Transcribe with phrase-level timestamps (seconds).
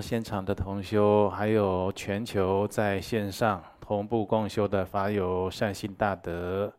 [0.00, 6.72] 现场的同修，还有全球在线上同步共修的法友善心大德，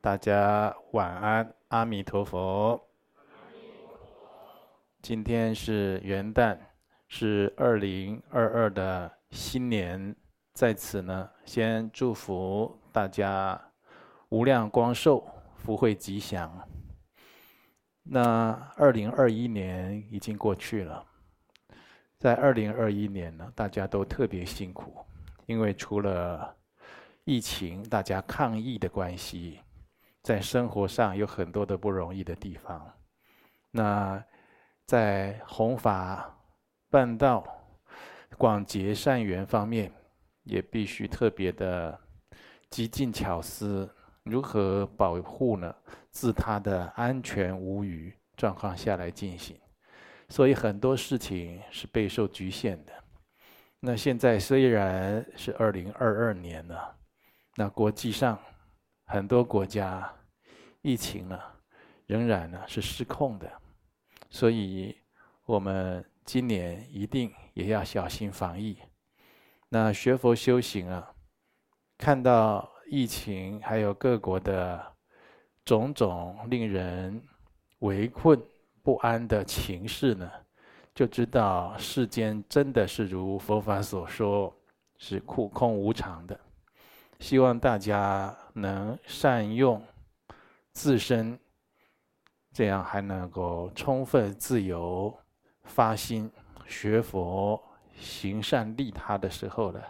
[0.00, 2.80] 大家晚安，阿弥陀佛。
[5.02, 6.56] 今天是元旦，
[7.08, 10.14] 是二零二二的新年，
[10.52, 13.60] 在此呢，先祝福大家
[14.28, 16.52] 无量光寿，福慧吉祥。
[18.02, 21.04] 那二零二一年已经过去了。
[22.20, 24.94] 在二零二一年呢，大家都特别辛苦，
[25.46, 26.54] 因为除了
[27.24, 29.58] 疫情，大家抗疫的关系，
[30.22, 32.92] 在生活上有很多的不容易的地方。
[33.70, 34.22] 那
[34.84, 36.38] 在弘法、
[36.90, 37.42] 办道、
[38.36, 39.90] 广结善缘方面，
[40.42, 41.98] 也必须特别的
[42.68, 43.88] 极尽巧思，
[44.24, 45.74] 如何保护呢？
[46.10, 49.56] 自他的安全无虞状况下来进行。
[50.30, 52.92] 所以很多事情是备受局限的。
[53.80, 56.96] 那现在虽然是二零二二年了，
[57.56, 58.38] 那国际上
[59.06, 60.10] 很多国家
[60.82, 61.38] 疫情呢
[62.06, 63.50] 仍然呢是失控的，
[64.30, 64.96] 所以
[65.46, 68.78] 我们今年一定也要小心防疫。
[69.68, 71.12] 那学佛修行啊，
[71.98, 74.80] 看到疫情还有各国的
[75.64, 77.20] 种种令人
[77.80, 78.40] 围困。
[78.82, 80.30] 不安的情势呢，
[80.94, 84.54] 就知道世间真的是如佛法所说，
[84.96, 86.38] 是苦空无常的。
[87.18, 89.82] 希望大家能善用
[90.72, 91.38] 自身，
[92.52, 95.14] 这样还能够充分自由
[95.64, 96.30] 发心
[96.66, 97.62] 学佛、
[97.98, 99.80] 行善利他的时候呢，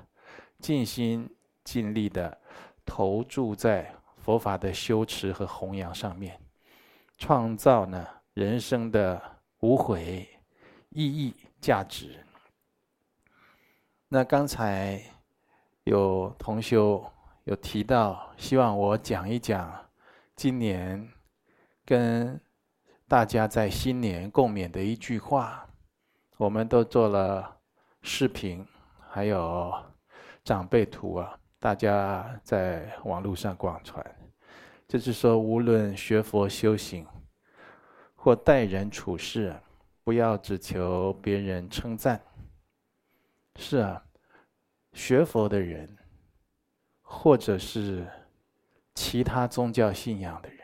[0.59, 1.29] 尽心
[1.63, 2.37] 尽力的
[2.85, 6.41] 投注在佛法的修持和弘扬上面，
[7.17, 8.07] 创造呢。
[8.41, 9.21] 人生的
[9.59, 10.27] 无悔、
[10.89, 12.25] 意义、价值。
[14.09, 14.99] 那刚才
[15.85, 17.05] 有同修
[17.45, 19.71] 有提到，希望我讲一讲
[20.35, 21.07] 今年
[21.85, 22.41] 跟
[23.07, 25.69] 大家在新年共勉的一句话。
[26.39, 27.59] 我们都做了
[28.01, 28.67] 视频，
[29.11, 29.71] 还有
[30.43, 34.03] 长辈图啊，大家在网络上广传。
[34.89, 37.07] 就是说，无论学佛修行。
[38.23, 39.57] 或待人处事，
[40.05, 42.21] 不要只求别人称赞。
[43.57, 44.05] 是啊，
[44.93, 45.97] 学佛的人，
[47.01, 48.07] 或者是
[48.95, 50.59] 其他宗教信仰的人，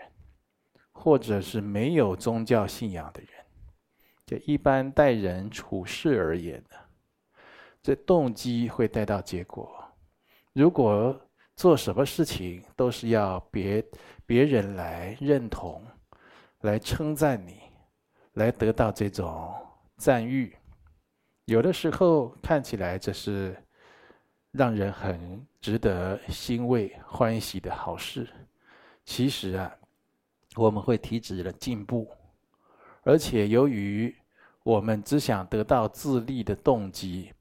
[0.92, 3.30] 或者是没有宗教信仰的人，
[4.26, 6.76] 就一般待人处事而言呢，
[7.82, 9.82] 这动机会带到结果。
[10.52, 11.18] 如果
[11.54, 13.82] 做什么事情都是要别
[14.26, 15.82] 别人来认同。
[16.62, 17.60] 来称赞你，
[18.34, 19.54] 来得到这种
[19.96, 20.56] 赞誉，
[21.44, 23.56] 有的时候看起来这是
[24.50, 28.28] 让人很值得欣慰、欢喜的好事。
[29.04, 29.72] 其实啊，
[30.56, 32.10] 我们会停止了进步，
[33.02, 34.14] 而且由于
[34.64, 37.32] 我们只想得到自利的动机，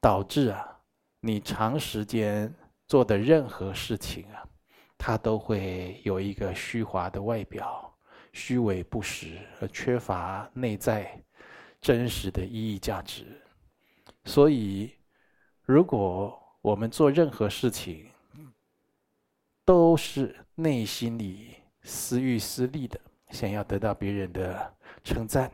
[0.00, 0.78] 导致啊，
[1.20, 2.54] 你长时间
[2.86, 4.42] 做的任何事情啊，
[4.96, 7.85] 它都会有一个虚华的外表。
[8.36, 11.18] 虚伪不实，而缺乏内在
[11.80, 13.24] 真实的意义价值。
[14.26, 14.92] 所以，
[15.62, 18.10] 如果我们做任何事情，
[19.64, 25.50] 都是内心里私欲私利的，想要得到别人的称赞，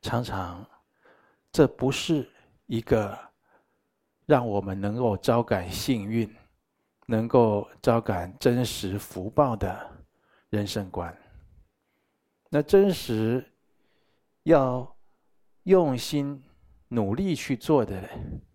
[0.00, 0.66] 常常
[1.52, 2.26] 这不是
[2.64, 3.18] 一个
[4.24, 6.34] 让我们能够招感幸运、
[7.04, 9.92] 能够招感真实福报的
[10.48, 11.14] 人生观。
[12.54, 13.44] 那真实
[14.44, 14.96] 要
[15.64, 16.40] 用心
[16.86, 18.08] 努力去做的，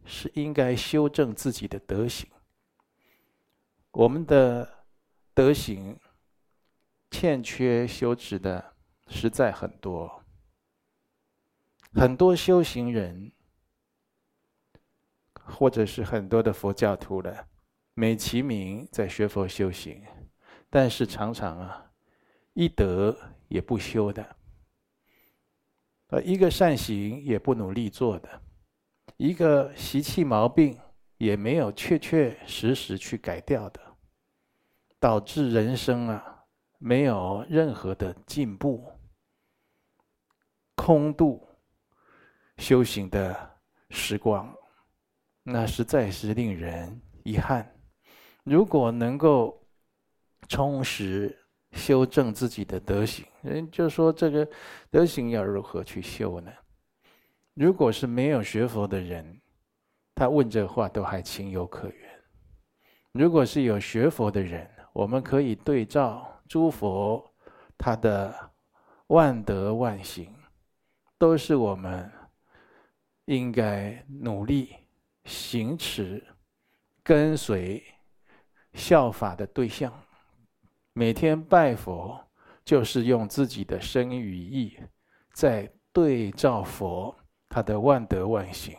[0.06, 2.26] 是应该修正自己的德行。
[3.92, 4.86] 我们的
[5.34, 6.00] 德行
[7.12, 8.74] 欠缺修持的
[9.10, 10.24] 实在很多，
[11.92, 13.34] 很多修行人
[15.34, 17.50] 或者是很多的佛教徒的，
[17.96, 20.02] 美其名在学佛修行，
[20.70, 21.92] 但是常常啊，
[22.54, 23.36] 一德。
[23.50, 24.36] 也不修的，
[26.10, 28.42] 呃，一个善行也不努力做的，
[29.18, 30.80] 一个习气毛病
[31.18, 33.82] 也没有确确实实去改掉的，
[35.00, 36.46] 导致人生啊
[36.78, 38.88] 没有任何的进步，
[40.76, 41.48] 空度
[42.58, 43.60] 修行的
[43.90, 44.56] 时光，
[45.42, 47.76] 那实在是令人遗憾。
[48.44, 49.68] 如果能够
[50.48, 51.36] 充实。
[51.72, 54.48] 修正自己的德行，人就说这个
[54.90, 56.52] 德行要如何去修呢？
[57.54, 59.40] 如果是没有学佛的人，
[60.16, 62.10] 他问这话都还情有可原；
[63.12, 67.24] 如果是有学佛的人，我们可以对照诸佛
[67.78, 68.34] 他的
[69.08, 70.34] 万德万行，
[71.18, 72.12] 都是我们
[73.26, 74.76] 应该努力
[75.26, 76.26] 行持、
[77.04, 77.84] 跟随、
[78.74, 79.94] 效法的对象。
[81.00, 82.20] 每天拜佛，
[82.66, 84.78] 就是用自己的身语意，
[85.32, 87.16] 在对照佛
[87.48, 88.76] 他的万德万行，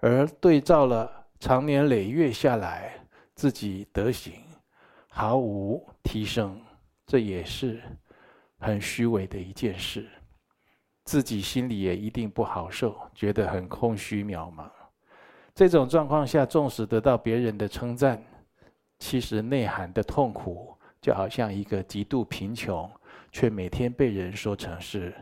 [0.00, 4.32] 而对照了长年累月下来，自己德行
[5.10, 6.58] 毫无提升，
[7.06, 7.82] 这也是
[8.58, 10.08] 很虚伪的一件事，
[11.04, 14.70] 自己心里也一定不好受，觉得很空虚渺茫。
[15.54, 18.24] 这种状况下，纵使得到别人的称赞，
[18.98, 20.74] 其实内涵的痛苦。
[21.06, 22.90] 就好像一个极度贫穷，
[23.30, 25.14] 却每天被人说成是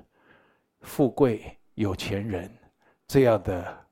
[0.80, 2.50] 富贵有钱人
[3.06, 3.86] 这样的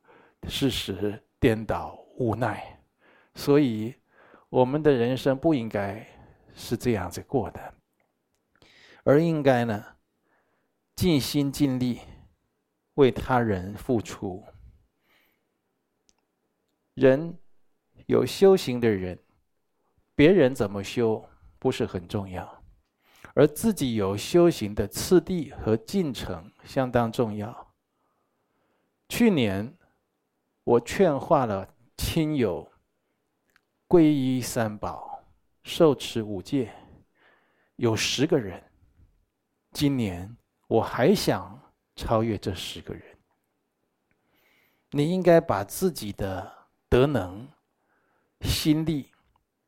[0.49, 2.81] 事实颠倒无奈，
[3.35, 3.95] 所以
[4.49, 6.03] 我们的人生不应该
[6.55, 7.75] 是这样子过的，
[9.05, 9.85] 而应该呢，
[10.97, 12.01] 尽心尽力
[12.95, 14.43] 为他人付出。
[16.95, 17.39] 人
[18.07, 19.19] 有修行的人，
[20.15, 21.23] 别人怎么修？
[21.63, 22.65] 不是很重要，
[23.35, 27.73] 而自己有修行的次第和进程相当重要。
[29.09, 29.73] 去年
[30.65, 32.69] 我劝化了亲友
[33.87, 35.23] 皈依三宝、
[35.63, 36.75] 受持五戒，
[37.77, 38.61] 有十个人。
[39.71, 40.37] 今年
[40.67, 43.05] 我还想超越这十个人。
[44.91, 46.53] 你应该把自己的
[46.89, 47.49] 德能、
[48.41, 49.13] 心力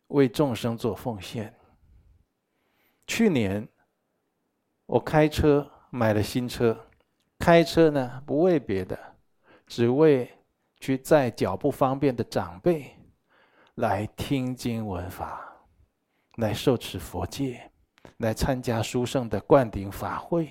[0.09, 1.57] 为众生做奉献。
[3.07, 3.69] 去年，
[4.87, 6.87] 我开车买了新车，
[7.39, 8.99] 开车呢，不为别的，
[9.67, 10.31] 只为
[10.81, 12.97] 去载脚不方便的长辈
[13.75, 15.55] 来听经闻法，
[16.37, 17.71] 来受持佛戒，
[18.17, 20.51] 来参加殊胜的灌顶法会。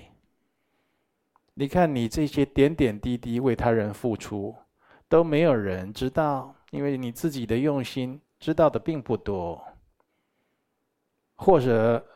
[1.54, 4.54] 你看，你这些点点滴滴为他人付出，
[5.08, 9.60] 都没有人知道，因为你自己的用心知道的并不多，
[11.34, 12.06] 或者。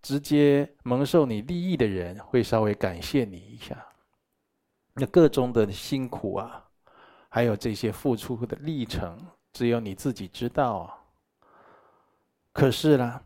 [0.00, 3.86] 直接蒙受你利益的人会稍微感谢你一下，
[4.94, 6.64] 那个中的辛苦啊，
[7.28, 9.18] 还有这些付出的历程，
[9.52, 10.94] 只有你自己知道啊。
[12.52, 13.20] 可是呢，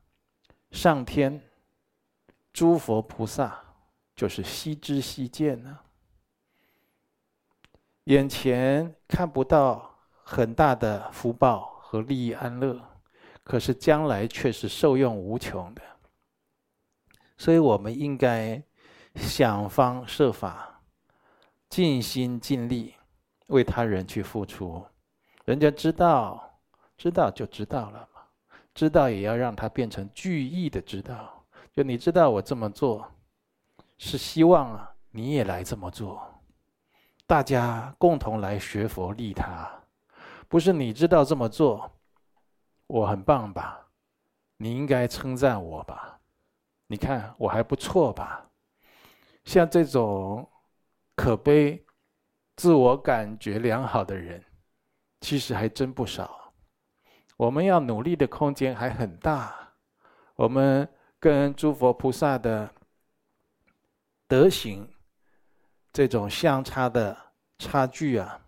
[0.70, 1.40] 上天、
[2.52, 3.62] 诸佛菩萨
[4.16, 5.78] 就是悉知悉见呢，
[8.04, 12.80] 眼前看不到很大的福报和利益安乐，
[13.44, 15.82] 可是将来却是受用无穷的。
[17.42, 18.62] 所以，我们应该
[19.16, 20.80] 想方设法，
[21.68, 22.94] 尽心尽力
[23.48, 24.86] 为他人去付出。
[25.44, 26.60] 人家知道，
[26.96, 28.22] 知道就知道了嘛。
[28.72, 31.44] 知道也要让他变成具意的知道。
[31.72, 33.10] 就你知道我这么做，
[33.98, 36.22] 是希望啊，你也来这么做。
[37.26, 39.68] 大家共同来学佛利他，
[40.46, 41.90] 不是你知道这么做，
[42.86, 43.88] 我很棒吧？
[44.58, 46.20] 你应该称赞我吧？
[46.92, 48.46] 你看我还不错吧？
[49.44, 50.46] 像这种
[51.16, 51.82] 可悲、
[52.54, 54.44] 自我感觉良好的人，
[55.22, 56.52] 其实还真不少。
[57.38, 59.72] 我们要努力的空间还很大。
[60.34, 60.86] 我们
[61.18, 62.70] 跟诸佛菩萨的
[64.28, 64.86] 德行
[65.94, 67.16] 这种相差的
[67.58, 68.38] 差距啊，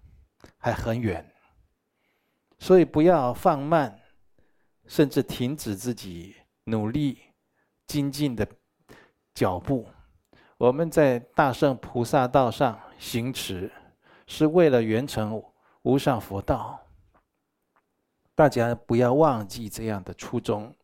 [0.59, 1.35] 还很远。
[2.59, 3.99] 所以不要放慢，
[4.87, 7.23] 甚至停止自己努力。
[7.87, 8.47] 精进的
[9.35, 9.87] 脚步，
[10.57, 13.71] 我们在大圣菩萨道上行持，
[14.27, 15.43] 是为了圆成
[15.83, 16.81] 无上佛道。
[18.35, 20.75] 大家不要忘记这样的初衷。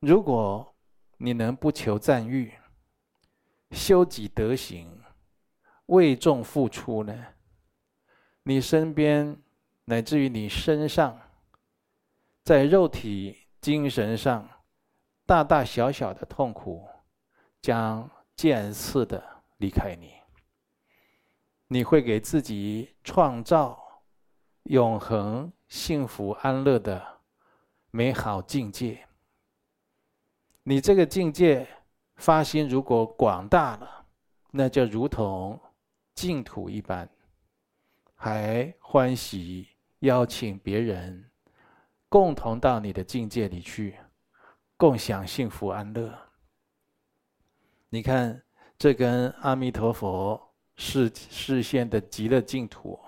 [0.00, 0.74] 如果
[1.16, 2.52] 你能不求赞誉，
[3.70, 5.00] 修己德行，
[5.86, 7.26] 为众付出呢？
[8.42, 9.36] 你身边
[9.86, 11.18] 乃至于你身上，
[12.44, 14.48] 在肉体、精神上。
[15.26, 16.88] 大大小小的痛苦
[17.60, 20.14] 将渐次的离开你，
[21.66, 23.76] 你会给自己创造
[24.62, 27.04] 永恒幸福安乐的
[27.90, 29.04] 美好境界。
[30.62, 31.66] 你这个境界
[32.14, 34.06] 发心如果广大了，
[34.52, 35.60] 那就如同
[36.14, 37.08] 净土一般，
[38.14, 39.68] 还欢喜
[40.00, 41.28] 邀请别人
[42.08, 43.96] 共同到你的境界里去。
[44.78, 46.14] 共享幸福安乐。
[47.88, 48.42] 你看，
[48.76, 53.00] 这跟阿弥陀佛视视线的极乐净土，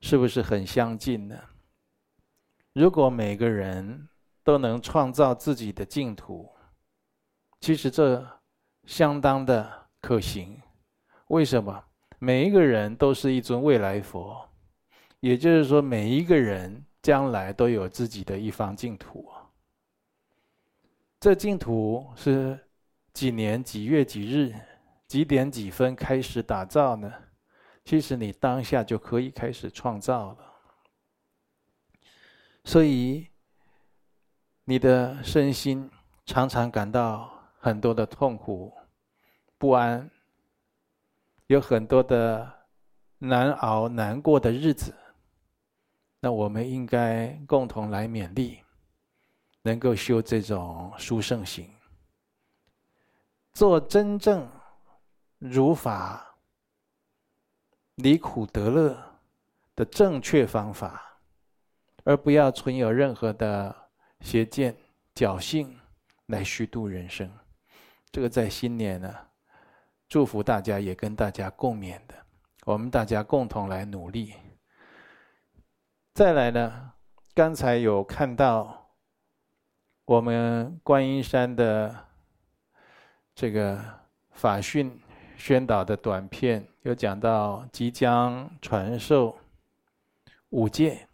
[0.00, 1.36] 是不是很相近呢？
[2.72, 4.08] 如果每个人
[4.44, 6.48] 都能创造自己的净土，
[7.60, 8.24] 其实这
[8.84, 10.62] 相当的可行。
[11.26, 11.84] 为什么？
[12.20, 14.48] 每一个人都是一尊未来佛，
[15.18, 19.28] 也就是说，每一个人将来都有自己的一方净土。
[21.22, 22.58] 这净土是
[23.12, 24.52] 几年几月几日
[25.06, 27.14] 几点几分开始打造呢？
[27.84, 30.38] 其实你当下就可以开始创造了。
[32.64, 33.28] 所以
[34.64, 35.88] 你的身心
[36.26, 38.74] 常常感到很多的痛苦、
[39.58, 40.10] 不安，
[41.46, 42.52] 有很多的
[43.18, 44.92] 难熬、难过的日子。
[46.18, 48.61] 那我们应该共同来勉励。
[49.64, 51.72] 能够修这种殊胜行，
[53.52, 54.50] 做真正
[55.38, 56.36] 如法
[57.94, 59.20] 离苦得乐
[59.76, 61.20] 的正确方法，
[62.02, 63.88] 而不要存有任何的
[64.20, 64.76] 邪见、
[65.14, 65.78] 侥幸
[66.26, 67.30] 来虚度人生。
[68.10, 69.14] 这个在新年呢，
[70.08, 72.14] 祝福大家，也跟大家共勉的。
[72.64, 74.34] 我们大家共同来努力。
[76.14, 76.94] 再来呢，
[77.32, 78.81] 刚才有看到。
[80.04, 82.08] 我们观音山的
[83.34, 83.80] 这个
[84.32, 85.00] 法训
[85.36, 89.38] 宣导的短片，有讲到即将传授
[90.50, 91.08] 五戒。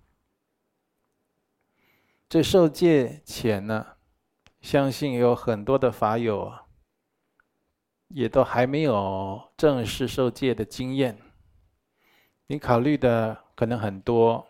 [2.31, 3.87] 这受戒前呢，
[4.61, 6.53] 相信有很多的法友，
[8.09, 11.19] 也都还没有正式受戒的经验。
[12.47, 14.47] 你考虑的可能很多，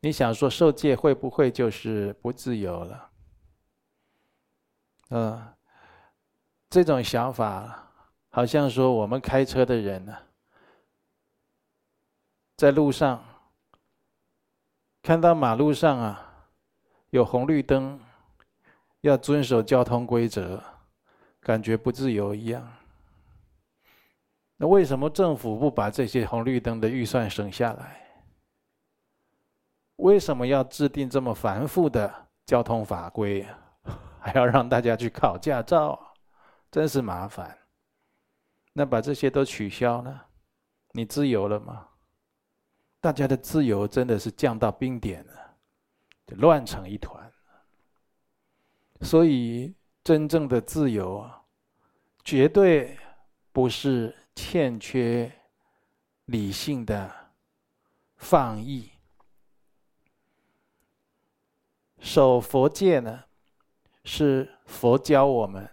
[0.00, 3.11] 你想说受戒会不会就是不自由了？
[5.14, 5.46] 嗯，
[6.70, 7.86] 这种想法
[8.30, 10.16] 好像说我们开车的人呢，
[12.56, 13.22] 在路上
[15.02, 16.48] 看到马路上啊
[17.10, 18.00] 有红绿灯，
[19.02, 20.64] 要遵守交通规则，
[21.40, 22.66] 感觉不自由一样。
[24.56, 28.00] 那为什么政府不把这些红绿灯的预算省下来？
[29.96, 32.10] 为什么要制定这么繁复的
[32.46, 33.46] 交通法规？
[34.22, 36.14] 还要让大家去考驾照，
[36.70, 37.58] 真是麻烦。
[38.72, 40.28] 那把这些都取消了，
[40.92, 41.88] 你自由了吗？
[43.00, 45.56] 大家的自由真的是降到冰点了，
[46.24, 47.30] 就乱成一团。
[49.00, 49.74] 所以，
[50.04, 51.42] 真正的自由啊，
[52.22, 52.96] 绝对
[53.50, 55.30] 不是欠缺
[56.26, 57.12] 理性的
[58.16, 58.88] 放逸。
[61.98, 63.24] 守佛戒呢？
[64.04, 65.70] 是佛教我们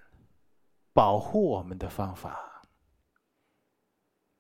[0.94, 2.64] 保护我们的方法。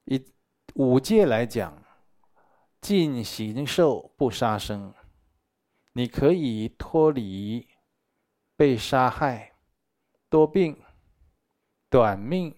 [0.05, 0.33] 以
[0.75, 1.83] 五戒来讲，
[2.79, 4.93] 禁形兽不杀生，
[5.93, 7.67] 你可以脱离
[8.55, 9.55] 被杀害、
[10.29, 10.81] 多病、
[11.89, 12.57] 短命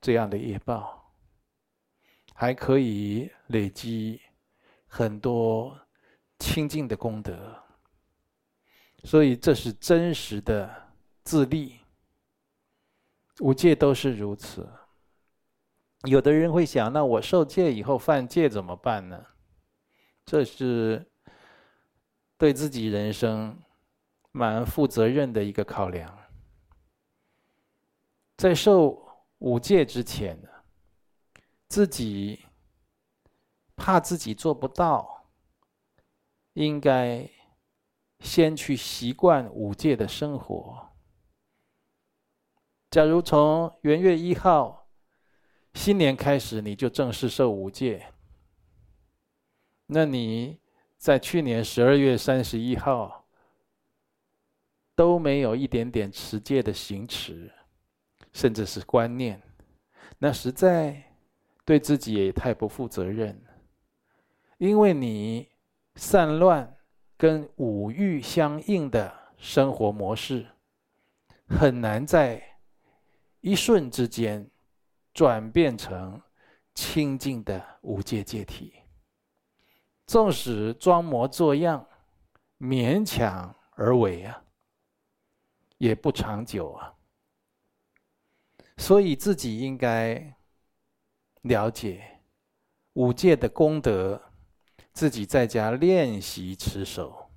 [0.00, 1.12] 这样的业报，
[2.34, 4.20] 还可以累积
[4.86, 5.78] 很多
[6.38, 7.65] 清净的功德。
[9.06, 10.90] 所以这是真实的
[11.22, 11.78] 自利，
[13.38, 14.68] 五戒都是如此。
[16.06, 19.24] 有的人会想，那我受戒以后犯戒怎么办呢？
[20.24, 21.08] 这是
[22.36, 23.56] 对自己人生
[24.32, 26.18] 蛮负责任的一个考量。
[28.36, 29.06] 在受
[29.38, 30.36] 五戒之前，
[31.68, 32.44] 自己
[33.76, 35.28] 怕自己做不到，
[36.54, 37.30] 应该。
[38.20, 40.88] 先去习惯五戒的生活。
[42.90, 44.88] 假如从元月一号
[45.74, 48.06] 新年开始，你就正式受五戒，
[49.86, 50.58] 那你
[50.96, 53.26] 在去年十二月三十一号
[54.94, 57.52] 都没有一点点持戒的行持，
[58.32, 59.42] 甚至是观念，
[60.18, 61.12] 那实在
[61.64, 63.44] 对自己也太不负责任，
[64.58, 65.48] 因为你
[65.96, 66.75] 散乱。
[67.16, 70.46] 跟五欲相应的生活模式，
[71.48, 72.58] 很难在
[73.40, 74.50] 一瞬之间
[75.14, 76.20] 转变成
[76.74, 78.74] 清净的无戒戒体。
[80.06, 81.88] 纵使装模作样、
[82.58, 84.44] 勉强而为啊，
[85.78, 86.92] 也不长久啊。
[88.76, 90.36] 所以自己应该
[91.40, 92.20] 了解
[92.92, 94.22] 五戒的功德。
[94.96, 97.28] 自己在家练习持守，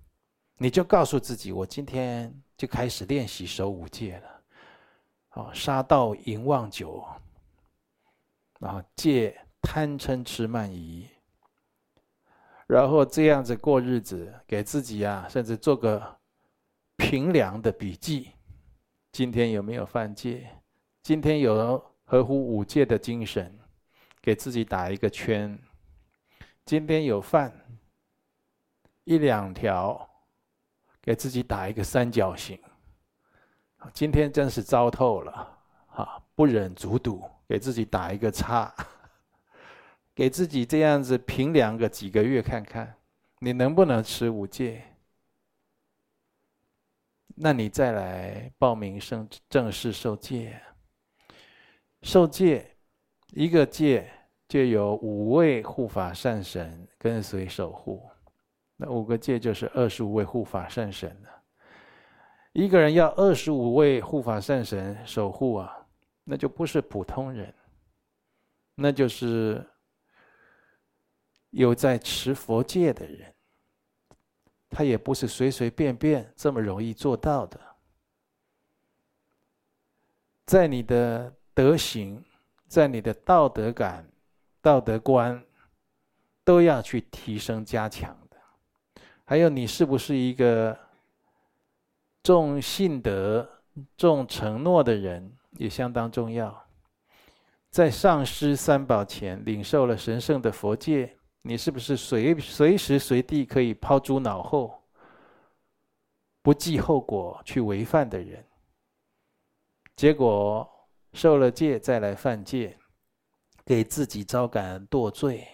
[0.60, 4.42] 你就告诉自己：我今天就开始练习守五戒了。
[5.32, 7.06] 哦，杀盗淫妄酒，
[8.62, 11.06] 啊，戒贪嗔痴慢疑，
[12.66, 16.18] 然后这样子过日子，给自己啊，甚至做个
[16.96, 18.32] 评量的笔记。
[19.12, 20.50] 今天有没有犯戒？
[21.04, 23.60] 今天有合乎五戒的精神，
[24.22, 25.60] 给自己打一个圈。
[26.70, 27.52] 今天有饭
[29.04, 30.08] 一两条，
[31.02, 32.60] 给自己打一个三角形。
[33.92, 35.58] 今天真是糟透了，
[35.88, 38.72] 哈，不忍卒睹，给自己打一个叉。
[40.14, 42.96] 给自己这样子评量个几个月看看，
[43.40, 44.84] 你能不能持五戒？
[47.34, 50.62] 那你再来报名生正式受戒。
[52.04, 52.76] 受戒，
[53.32, 54.14] 一个戒
[54.50, 58.10] 就有五位护法善神跟随守护，
[58.76, 61.30] 那五个戒就是二十五位护法善神了。
[62.52, 65.88] 一个人要二十五位护法善神守护啊，
[66.24, 67.54] 那就不是普通人，
[68.74, 69.64] 那就是
[71.52, 73.32] 有在持佛戒的人。
[74.72, 77.60] 他也不是随随便便这么容易做到的，
[80.46, 82.24] 在你的德行，
[82.68, 84.08] 在你的道德感、
[84.70, 85.44] 道德观，
[86.44, 88.38] 都要去提升加强的。
[89.26, 90.78] 还有，你是不是一个
[92.22, 93.50] 重信德、
[93.98, 96.56] 重承诺的人，也相当重要。
[97.72, 101.18] 在上师三宝前领受了神圣的佛戒。
[101.42, 104.84] 你是不是随随时随地可以抛诸脑后、
[106.44, 108.46] 不计后果去违犯的人？
[109.96, 110.70] 结果
[111.14, 112.78] 受了戒再来犯戒，
[113.70, 115.48] 给自己招感堕罪，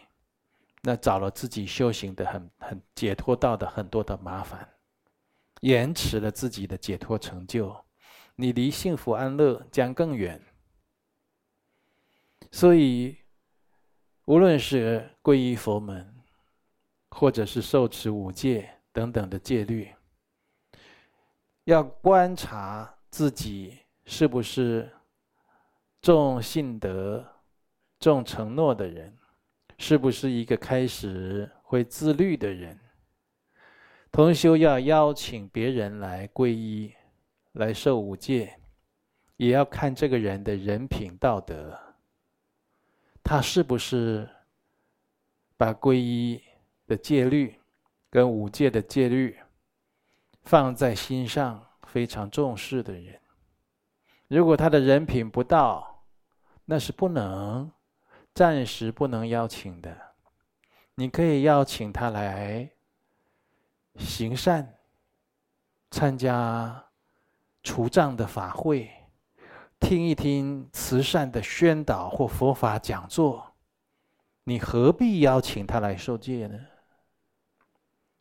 [0.83, 4.69] 那找了自己修行的很很解脱道的很多的麻烦，
[5.59, 7.75] 延迟了自己的解脱成就，
[8.37, 10.41] 你离幸福安乐将更远。
[12.51, 13.17] 所以。
[14.27, 16.15] 无论是皈依佛门，
[17.11, 19.93] 或者是受持五戒等等的戒律，
[21.65, 24.91] 要观察自己是不是
[26.01, 27.23] 重信德、
[28.05, 29.11] 重承诺的人，
[29.79, 32.79] 是不是一个开始会自律的人。
[34.11, 36.93] 同修要邀请别人来皈依、
[37.53, 38.59] 来受五戒，
[39.37, 41.75] 也要看这个人的人品道德。
[43.23, 44.29] 他是不是
[45.57, 46.39] 把皈依
[46.85, 47.59] 的戒律
[48.11, 49.35] 跟五戒的戒律
[50.43, 53.19] 放在心上，非常重视的人？
[54.27, 56.05] 如果他的人品不到，
[56.65, 57.71] 那是不能，
[58.35, 59.97] 暂时不能邀请的。
[60.95, 62.69] 你可以邀请他来
[63.95, 64.75] 行善，
[65.89, 66.85] 参加
[67.63, 68.91] 除障的法会。
[69.79, 73.55] 听一听慈善的宣导或佛法讲座，
[74.43, 76.59] 你何必邀请他来受戒呢？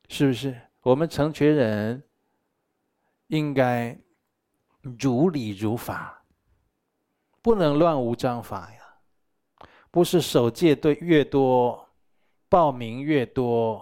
[0.08, 0.60] 是不是？
[0.82, 2.04] 我们成全人
[3.28, 3.98] 应该
[4.82, 6.22] 如理如法，
[7.40, 8.83] 不能乱无章法呀。
[9.94, 11.88] 不是守戒对越多，
[12.48, 13.80] 报名越多，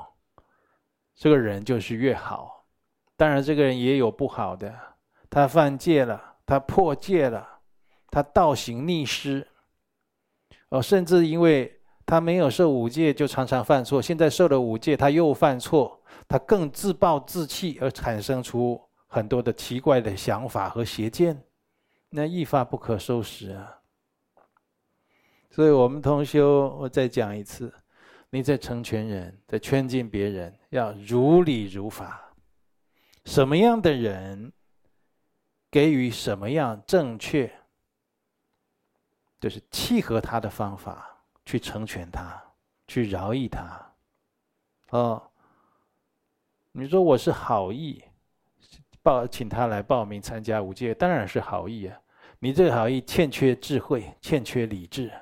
[1.14, 2.66] 这个人就是越好。
[3.16, 4.79] 当然，这个人也有不好的，
[5.31, 7.48] 他犯戒了，他破戒了。
[8.11, 9.48] 他倒行逆施，
[10.68, 14.03] 哦，甚至因为他没有受五戒，就常常犯错。
[14.03, 15.98] 现在受了五戒，他又犯错，
[16.29, 21.42] 他更自暴自弃，而产生出很多的奇怪的想法和邪见，
[22.11, 23.79] 那一发不可收拾啊！
[25.54, 27.70] 所以，我们同修，我再讲一次：
[28.30, 32.32] 你在成全人，在圈禁别人，要如理如法。
[33.26, 34.50] 什么样的人，
[35.70, 37.52] 给予什么样正确。
[39.38, 42.42] 就是契合他的方法去成全他，
[42.86, 43.92] 去饶益他。
[44.88, 45.22] 哦，
[46.70, 48.02] 你说我是好意，
[49.02, 52.00] 报请他来报名参加五戒，当然是好意啊。
[52.38, 55.12] 你这个好意欠缺智慧，欠缺理智。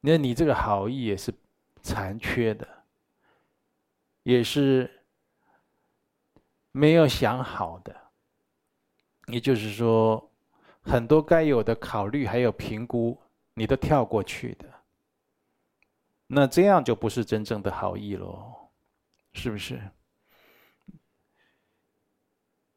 [0.00, 1.32] 那你这个好意也是
[1.82, 2.66] 残缺的，
[4.22, 5.04] 也是
[6.72, 7.96] 没有想好的。
[9.26, 10.24] 也就是说。
[10.80, 13.20] 很多该有的考虑还有评估，
[13.52, 14.66] 你都跳过去的，
[16.28, 18.70] 那这样就不是真正的好意喽，
[19.34, 19.78] 是不是？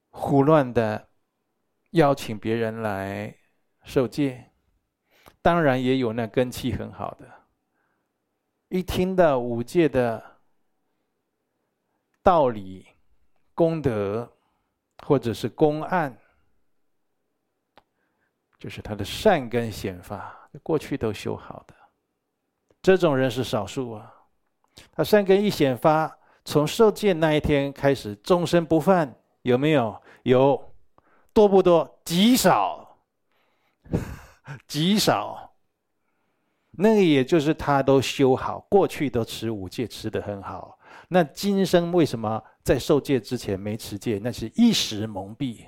[0.10, 1.08] 胡乱的
[1.92, 3.34] 邀请别人来
[3.86, 4.51] 受戒，
[5.42, 7.28] 当然也有那根器很好的，
[8.70, 10.24] 一听到五戒的
[12.22, 12.86] 道理、
[13.54, 14.32] 功德，
[15.06, 16.18] 或者是公案。
[18.60, 21.74] 就是他的善根显发，过去都修好的。
[22.80, 24.14] 这种人是少数啊，
[24.92, 30.00] 他善根一显发，从受戒那一天开始，终身不犯，有没有？
[30.22, 30.74] 有，
[31.34, 32.00] 多不多？
[32.06, 32.91] 极少，
[34.68, 35.56] 极少。
[36.72, 40.80] 那个也就是他都修好，过去都持五戒持得很好。
[41.10, 44.20] 那今生为什么在受戒之前没持戒？
[44.24, 45.68] 那是一时蒙蔽，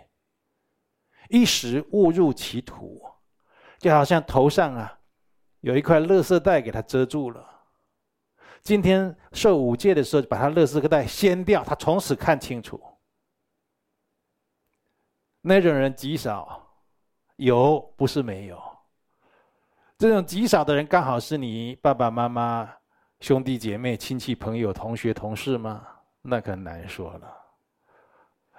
[1.30, 3.02] 一时误入歧途，
[3.80, 5.00] 就好像头上啊。
[5.60, 7.50] 有一块垃圾袋给他遮住了。
[8.62, 12.82] 今天受五戒的时候，把他垃圾袋掀掉，他从此看清楚。
[15.42, 16.66] 那种人极少，
[17.36, 18.73] 有不是没有。
[20.04, 22.70] 这种极少的人，刚好是你爸爸妈妈、
[23.22, 25.88] 兄弟姐妹、亲戚朋友、同学同事吗？
[26.22, 27.38] 那可难说了。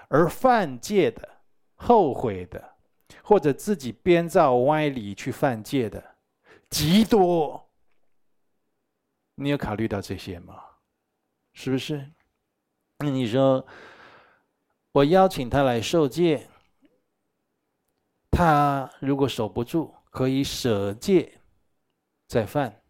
[0.09, 1.29] 而犯戒的、
[1.75, 2.77] 后悔的，
[3.23, 6.03] 或者自己编造歪理去犯戒的。
[6.71, 7.69] 极多，
[9.35, 10.59] 你有考虑到这些吗？
[11.53, 12.11] 是不是？
[13.01, 13.67] 那你说，
[14.93, 16.49] 我邀请他来受戒，
[18.31, 21.41] 他如果守不住，可以舍戒
[22.29, 22.81] 再犯，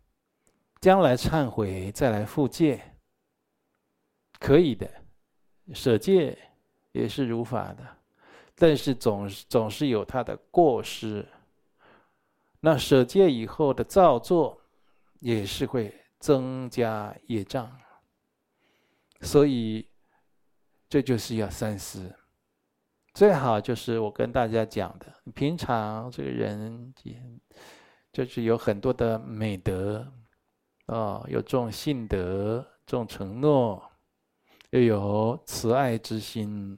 [0.78, 2.98] 将来忏悔再来复戒，
[4.38, 4.86] 可以的，
[5.72, 6.36] 舍戒
[6.92, 7.96] 也是如法的，
[8.54, 11.26] 但是总总是有他的过失。
[12.60, 14.60] 那舍戒以后的造作，
[15.20, 17.74] 也是会增加业障，
[19.22, 19.88] 所以
[20.90, 22.14] 这就是要三思。
[23.14, 26.92] 最好就是我跟大家讲的，平常这个人，
[28.12, 30.04] 就是有很多的美德，
[30.86, 33.80] 啊，有重信德、重承诺，
[34.70, 36.76] 又有慈爱之心，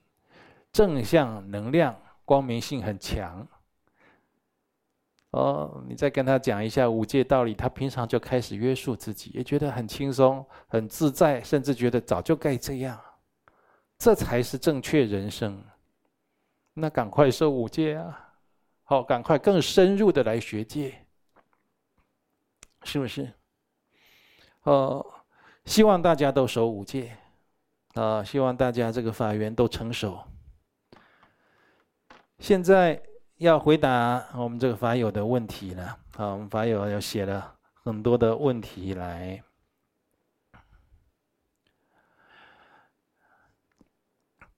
[0.71, 3.49] 正向能量、光明性很强。
[5.31, 13.01] 哦，你再跟他讲一下五戒道理，他平常就开始约束自己，也觉得很轻松、很自在，甚至觉得早就该这样，
[13.97, 15.65] 这才是正确人生。
[16.79, 18.35] 那赶快受五戒啊！
[18.85, 21.07] 好，赶快更深入的来学戒，
[22.85, 23.33] 是不是？
[24.63, 25.05] 哦，
[25.65, 27.17] 希望大家都守五戒，
[27.95, 30.23] 啊，希望大家这个法缘都成熟。
[32.39, 33.03] 现在。
[33.39, 35.99] 要回答我们这个法友的问题了。
[36.17, 39.45] 好，我们法友要写了很多的问题来。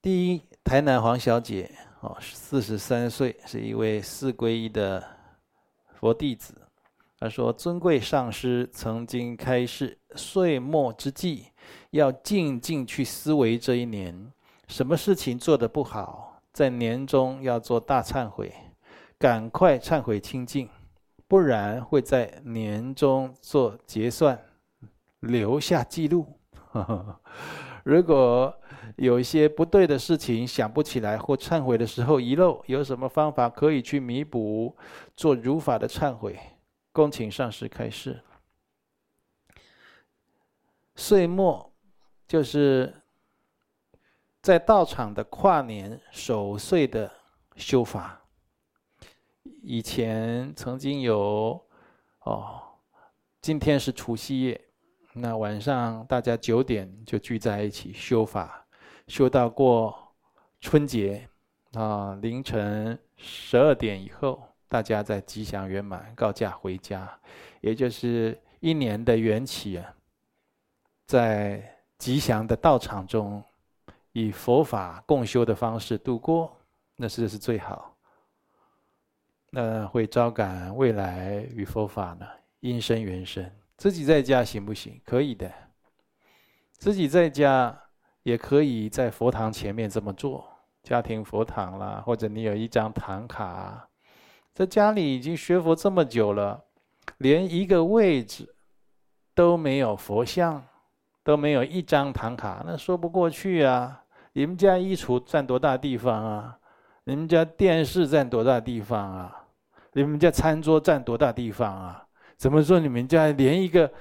[0.00, 1.68] 第一，台南黄小姐，
[2.00, 5.02] 哦，四十三岁，是一位四皈依的
[5.94, 6.54] 佛弟子。
[7.18, 11.46] 他说：“尊贵上师曾经开示，岁末之际
[11.90, 14.32] 要静静去思维这一年，
[14.68, 18.52] 什么事情做得不好，在年中要做大忏悔。”
[19.18, 20.68] 赶快忏悔清净，
[21.26, 24.40] 不然会在年终做结算，
[25.18, 26.38] 留下记录。
[27.88, 28.54] 如果
[28.96, 34.76] 有一些不对的事情想不起来，或忏悔的时候遗漏，有什么方法可以去弥补，
[35.16, 36.38] 做如法的忏悔？
[36.92, 38.22] 恭请上师开示。
[40.96, 41.72] 岁末
[42.26, 42.94] 就是
[44.42, 47.10] 在道场的跨年守岁的
[47.56, 48.20] 修法。
[49.62, 51.58] 以前曾经有，
[52.24, 52.60] 哦，
[53.40, 54.67] 今天是除夕夜，
[55.20, 58.64] 那晚上大家九点就聚在一起修法，
[59.08, 60.14] 修到过
[60.60, 61.28] 春节，
[61.72, 67.10] 啊，凌晨十二点以后，大家再吉祥圆满告假回家，
[67.60, 69.94] 也就是一年的缘起啊，
[71.06, 71.62] 在
[71.98, 73.42] 吉祥的道场中，
[74.12, 76.56] 以佛法共修的方式度过，
[76.94, 77.96] 那是是最好。
[79.50, 82.26] 那会招感未来与佛法呢，
[82.60, 83.50] 因生缘生。
[83.78, 85.00] 自己在家行不行？
[85.04, 85.50] 可以的。
[86.72, 87.74] 自己在家
[88.24, 90.44] 也可以在佛堂前面这么做，
[90.82, 93.88] 家庭佛堂啦，或者你有一张唐卡，
[94.52, 96.64] 在家里已经学佛这么久了，
[97.18, 98.52] 连一个位置
[99.32, 100.64] 都没有佛像，
[101.22, 104.02] 都没有一张唐卡，那说不过去啊！
[104.32, 106.58] 你们家衣橱占多大地方啊？
[107.04, 109.44] 你们家电视占多大地方啊？
[109.92, 112.07] 你们家餐桌占多大地方啊？
[112.38, 113.92] 怎么说你们家连一个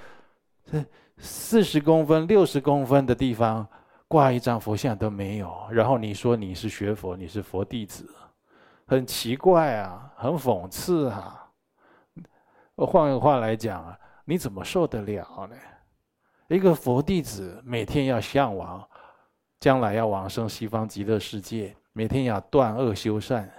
[0.64, 0.86] 这
[1.18, 3.68] 四十公分、六十公分的地方
[4.08, 5.68] 挂一张佛像都没有？
[5.72, 8.08] 然后你说你是学佛，你是佛弟子，
[8.86, 11.50] 很奇怪啊，很讽刺啊。
[12.76, 15.56] 换个话来讲啊，你怎么受得了呢？
[16.48, 18.88] 一个佛弟子每天要向往，
[19.60, 21.76] 将来要往生西方极乐世界。
[21.92, 23.52] 每天要断恶修善，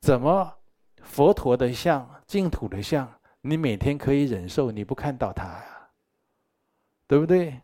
[0.00, 0.54] 怎么
[1.02, 3.12] 佛陀的像、净土的像，
[3.46, 5.90] 你每天可以忍受，你不看到他呀？
[7.06, 7.62] 对不对？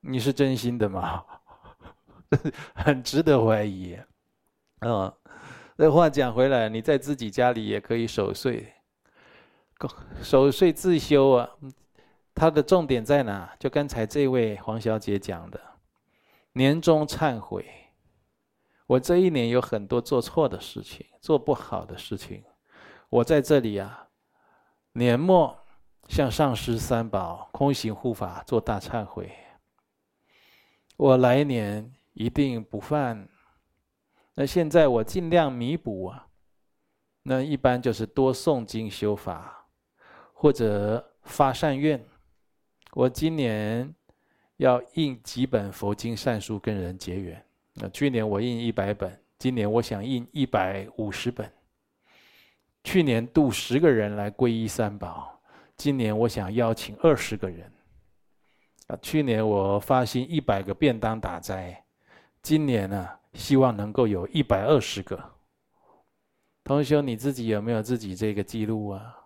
[0.00, 1.24] 你是真心的吗？
[2.74, 3.98] 很值得怀疑。
[4.80, 5.12] 嗯，
[5.76, 8.72] 这话讲回来，你在自己家里也可以守岁，
[10.22, 11.50] 守岁自修啊。
[12.32, 13.52] 它的重点在哪？
[13.58, 15.60] 就刚才这位黄小姐讲的，
[16.52, 17.64] 年终忏悔。
[18.86, 22.44] 我这一年有很多做错的事情，做不好的事情，
[23.08, 24.08] 我在这里啊，
[24.96, 25.58] 年末
[26.06, 29.28] 向上师三宝、空行护法做大忏悔。
[30.96, 33.28] 我来年一定不犯。
[34.34, 36.28] 那现在我尽量弥补啊。
[37.24, 39.66] 那一般就是多诵经修法，
[40.32, 42.00] 或者发善愿。
[42.92, 43.92] 我今年
[44.58, 47.44] 要印几本佛经善书跟人结缘。
[47.72, 51.50] 那去年我印一百本，今年我想印一百五十本。
[52.84, 55.40] 去年度十个人来皈依三宝，
[55.76, 57.72] 今年我想邀请二十个人。
[58.86, 61.82] 啊，去年我发心一百个便当打斋，
[62.42, 65.18] 今年呢，希望能够有一百二十个。
[66.62, 69.16] 同学，你自己有没有自己这个记录啊？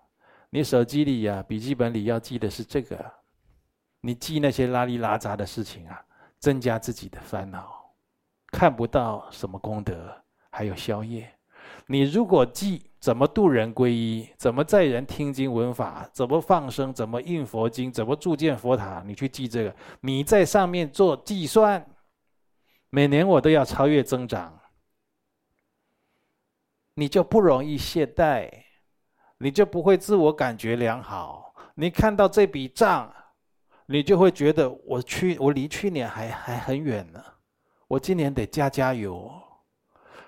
[0.51, 3.05] 你手机里呀、啊，笔记本里要记的是这个。
[4.01, 6.01] 你记那些拉里拉杂的事情啊，
[6.39, 7.93] 增加自己的烦恼，
[8.47, 10.17] 看不到什么功德，
[10.51, 11.29] 还有宵夜。
[11.87, 21.85] 你如果记怎么度人皈依，怎么在人听经闻法，怎么放生，怎么印佛经，怎么铸建佛塔，你去记这个，你在上面做计算，
[22.91, 24.59] 每年我都要超越增长，
[26.95, 28.51] 你就不容易懈怠，
[29.39, 31.55] 你就不会自我感觉良好。
[31.75, 33.15] 你看到这笔账。
[33.91, 37.25] 你就会觉得我去，我离去年还还很远呢，
[37.87, 39.33] 我今年得加加油。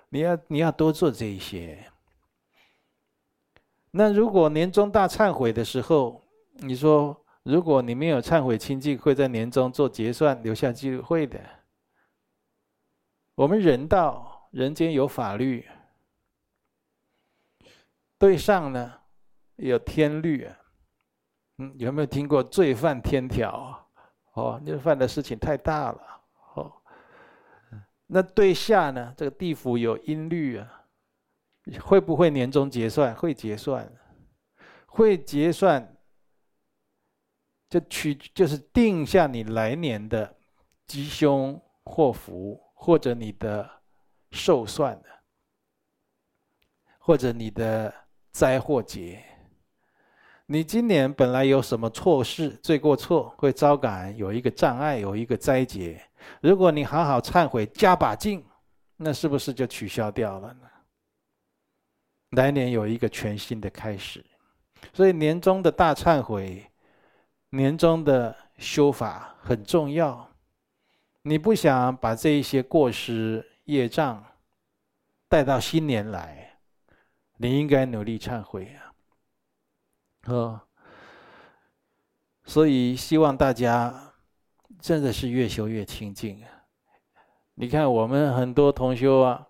[0.09, 1.90] 你要你要多做这一些。
[3.93, 6.23] 那如果年终大忏悔的时候，
[6.55, 11.41] 你说如果你没有忏悔清净，会在年终做结算留下记录会的。
[13.35, 15.67] 我们人道人间有法律，
[18.19, 18.93] 对上呢
[19.57, 20.49] 有天律。
[21.59, 23.87] 嗯，有没有听过罪犯天条？
[24.33, 26.01] 哦，你犯的事情太大了。
[26.55, 26.73] 哦，
[28.07, 29.13] 那对下呢？
[29.17, 30.80] 这个地府有阴律啊，
[31.81, 33.15] 会不会年终结算？
[33.15, 33.93] 会结算，
[34.87, 35.97] 会结算，
[37.69, 40.37] 就取就是定下你来年的
[40.87, 43.69] 吉凶祸福，或者你的
[44.33, 45.01] 寿算，
[46.99, 47.93] 或者你的
[48.33, 49.23] 灾祸劫。
[50.47, 56.03] 你今年本来有什么错事、罪过错，会招感有一个障碍，有一个灾劫。
[56.41, 58.45] 如果你好好忏悔，加把劲，
[58.97, 60.70] 那是不是就取消掉了呢？
[62.31, 64.25] 来年有一个全新的开始，
[64.93, 66.71] 所以年终的大忏悔，
[67.51, 70.29] 年终的修法很重要。
[71.23, 74.25] 你不想把这一些过失、业障
[75.29, 76.59] 带到新年来，
[77.37, 78.95] 你应该努力忏悔啊。
[80.27, 80.61] 哦，
[82.45, 84.15] 所以希望大家
[84.79, 86.49] 真的是越修越清净啊！
[87.55, 89.49] 你看，我们很多同修啊，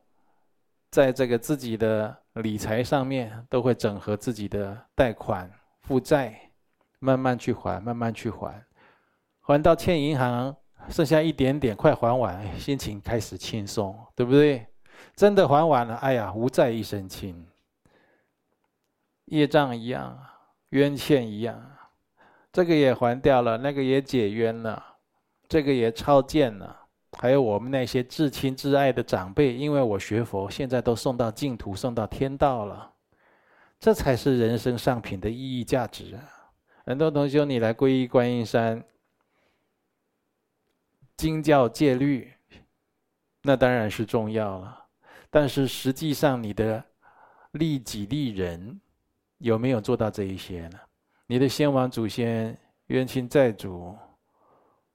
[0.91, 5.51] 在这个自己的理财上面，都会整合自己的贷款、
[5.83, 6.51] 负债，
[6.99, 8.65] 慢慢去还，慢慢去还，
[9.41, 10.55] 还到欠银行
[10.89, 14.67] 剩下一点点，快还完，心情开始轻松，对不对？
[15.15, 17.47] 真的还完了，哎呀，无债一身轻，
[19.27, 20.27] 业障一样。
[20.71, 21.61] 冤欠一样，
[22.53, 24.81] 这个也还掉了，那个也解冤了，
[25.49, 26.80] 这个也超荐了，
[27.21, 32.91] 还有我们那些至亲至爱的长辈，因为我学佛，现在都送到净土，送到天道了，
[33.79, 36.25] 这才是人生上品的意义价值啊！
[36.87, 38.83] 很多同学，你来皈依观音山，
[41.15, 42.33] 经教戒律，
[43.43, 44.87] 那当然是重要了，
[45.29, 46.83] 但是实际上你的
[47.51, 48.81] 利己利人。
[49.37, 50.79] 有没有做到这一些呢？
[51.27, 52.55] 你的先王祖先、
[52.89, 53.97] 冤亲债主、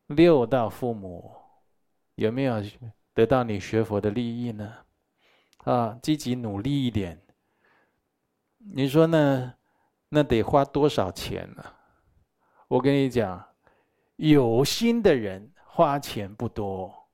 [0.06, 1.32] 六道父母，
[2.16, 2.62] 有没有
[3.14, 4.74] 得到你学佛的利益呢？
[5.60, 7.22] 啊，积极努力一点。
[8.58, 9.54] 你说呢？
[10.10, 11.64] 那得花多少钱呢？
[12.68, 13.46] 我跟你讲，
[14.16, 17.10] 有心的人花钱不多，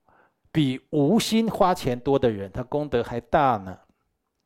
[0.52, 3.78] 比无心花钱多的人，他功德还大呢，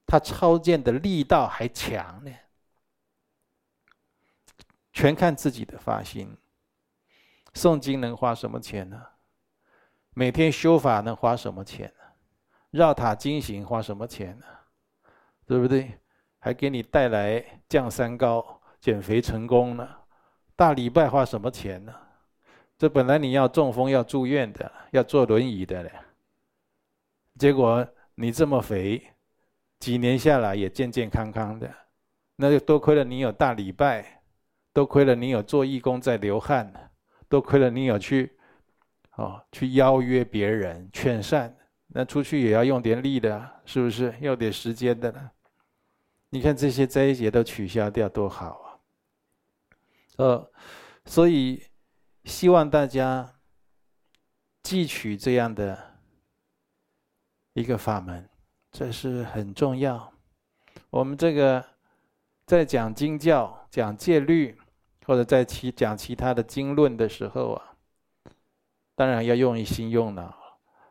[0.07, 2.33] 他超荐的力道还强呢。
[4.93, 6.37] 全看自己的发心。
[7.53, 9.07] 诵经能花什么钱呢？
[10.19, 12.05] 每天修法能花什么钱呢？
[12.71, 14.47] 绕塔经行花什么钱呢？
[15.45, 15.91] 对不对？
[16.39, 19.87] 还给你带来降三高、减肥成功呢。
[20.57, 21.95] 大礼拜花什么钱呢？
[22.79, 25.93] 这本来你要中风要住院的，要坐轮椅的嘞。
[27.39, 29.03] 结果你这么肥，
[29.79, 31.71] 几年下来也健健康康的，
[32.37, 34.23] 那就多亏了你有大礼拜，
[34.73, 36.73] 多亏了你有做义工在流汗，
[37.29, 38.36] 多亏了你有去，
[39.17, 41.55] 哦，去邀约别人劝善，
[41.89, 44.15] 那出去也要用点力的，是不是？
[44.21, 45.31] 要点时间的呢？
[46.31, 48.67] 你看这些这一节都取消掉，多好啊！
[50.19, 50.53] 呃，
[51.05, 51.63] 所以
[52.25, 53.35] 希望大家
[54.63, 55.97] 汲取这样的。
[57.55, 58.29] 一个法门，
[58.71, 60.13] 这是很重要。
[60.91, 61.65] 我们这个
[62.45, 64.55] 在讲经教、讲戒律，
[65.07, 67.76] 或者在其讲其他的经论的时候啊，
[68.97, 70.35] 当然要用心用脑。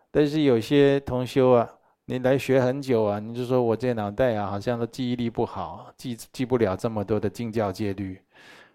[0.10, 1.70] 但是有些同修啊，
[2.06, 8.22] 你来学很久啊，你就说我这脑袋啊，好像都记忆力不好，记记不了这么多的经教戒律。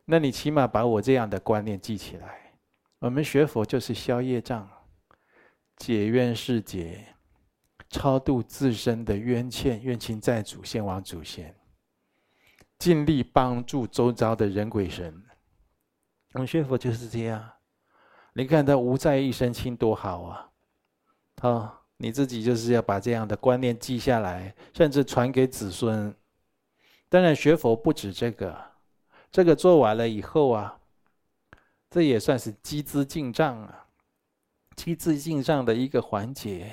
[0.05, 2.53] 那你起码把我这样的观念记起来。
[2.99, 4.69] 我们学佛就是消业障、
[5.77, 7.07] 解冤释结。
[7.93, 11.53] 超度自身的冤欠、冤亲债主、先亡祖先，
[12.79, 15.21] 尽力帮助周遭的人鬼神。
[16.35, 17.51] 我们学佛就是这样。
[18.35, 20.51] 你看他无债一身轻多好啊！
[21.43, 26.14] 哦，你自己就是要把这样的观念记下来，甚至传给子孙。
[27.09, 28.57] 当然，学佛不止这个，
[29.33, 30.79] 这个做完了以后啊，
[31.90, 33.87] 这也算是积资进账啊，
[34.77, 36.73] 积资进账的一个环节。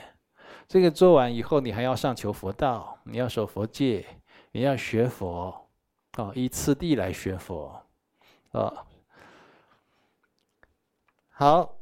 [0.67, 4.06] 这个做完以后，你还要上求佛道，你要守佛戒，
[4.52, 5.67] 你要学佛，
[6.17, 7.82] 哦，依次第来学佛，
[8.52, 8.86] 哦，
[11.39, 11.78] 好，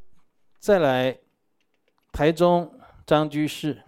[0.59, 1.17] 再来，
[2.11, 3.83] 台中张居士，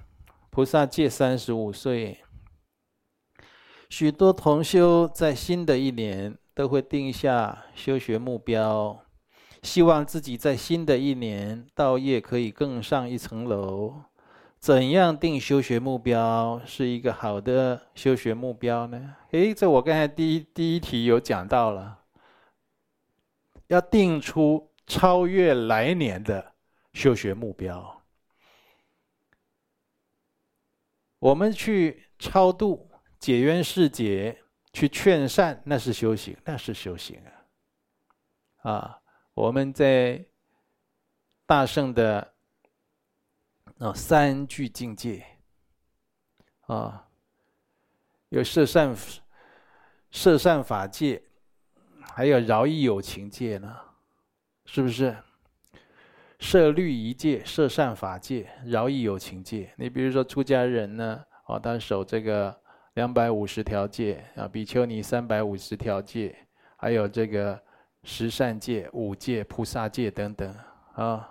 [0.49, 2.23] 菩萨戒三十五岁，
[3.89, 8.97] 许多同修在新的一年都会定下修学目标，
[9.61, 13.93] 希望自己在新的一年道业可以更上一层楼。
[14.61, 19.17] 怎样定修学目标是一个好的修学目标呢？
[19.31, 21.99] 诶，这我刚才第一第一题有讲到了，
[23.67, 26.55] 要定出超越来年的
[26.93, 28.03] 修学目标。
[31.19, 37.21] 我们去超度、解冤释结、去劝善，那是修行，那是修行
[38.63, 38.71] 啊！
[38.71, 39.01] 啊，
[39.35, 40.25] 我们在
[41.45, 42.33] 大圣的。
[43.79, 45.23] 哦，三具境界，
[46.61, 47.07] 啊，
[48.29, 48.95] 有摄善、
[50.09, 51.21] 摄善法界，
[52.01, 53.77] 还有饶益有情界呢，
[54.67, 55.15] 是不是？
[56.39, 59.73] 摄律仪戒、摄善法界、饶益有情界。
[59.75, 62.55] 你比如说出家人呢，哦，他守这个
[62.93, 66.37] 两百五十条戒啊，比丘尼三百五十条戒，
[66.75, 67.59] 还有这个
[68.03, 70.55] 十善戒、五戒、菩萨戒等等
[70.93, 71.27] 啊。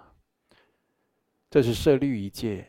[1.49, 2.69] 这是摄律仪戒，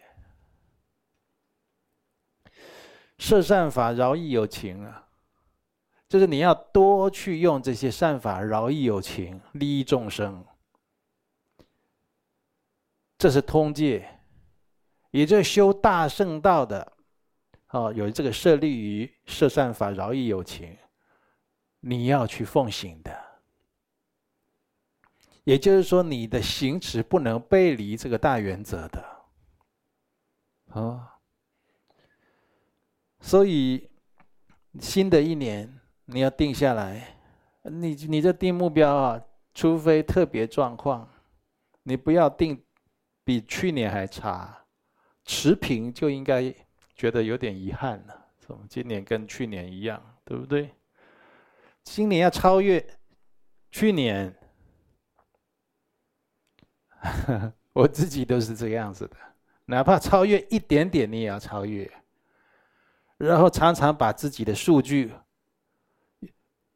[3.18, 5.08] 摄善法饶益有情啊，
[6.08, 10.46] 就是你要多去用这些善法饶益有情，利益众生。
[13.18, 14.08] 这是通戒，
[15.12, 16.94] 也就是修大圣道的，
[17.70, 20.78] 哦，有这个设立于、摄善法饶益有情，
[21.80, 23.26] 你要去奉行的。
[25.44, 29.06] 也就是说，你的行持不能背离这个大原则的，
[30.74, 31.16] 啊，
[33.22, 33.90] 所以
[34.80, 37.18] 新的一年你要定下来，
[37.64, 39.22] 你你这定目标啊，
[39.54, 41.10] 除非特别状况，
[41.84, 42.62] 你不要定
[43.28, 44.58] 比去年还差，
[45.26, 46.50] 持平就应该
[46.96, 48.28] 觉得有点遗憾了。
[48.40, 50.74] 怎么今年跟去年一样，对不对？
[51.84, 52.82] 今年要超越
[53.70, 54.34] 去年。
[57.74, 59.18] 我自己都是这个样子的，
[59.66, 61.92] 哪怕超越一点点，你也要超越。
[63.18, 65.14] 然后常常把自己的数据、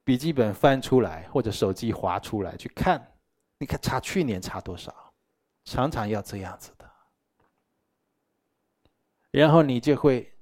[0.03, 3.15] 笔记本翻出来，或者手机划出来去看，
[3.57, 5.11] 你看差去年差多少？
[5.64, 6.89] 常常要这样子的。
[9.32, 10.34] 然后你就会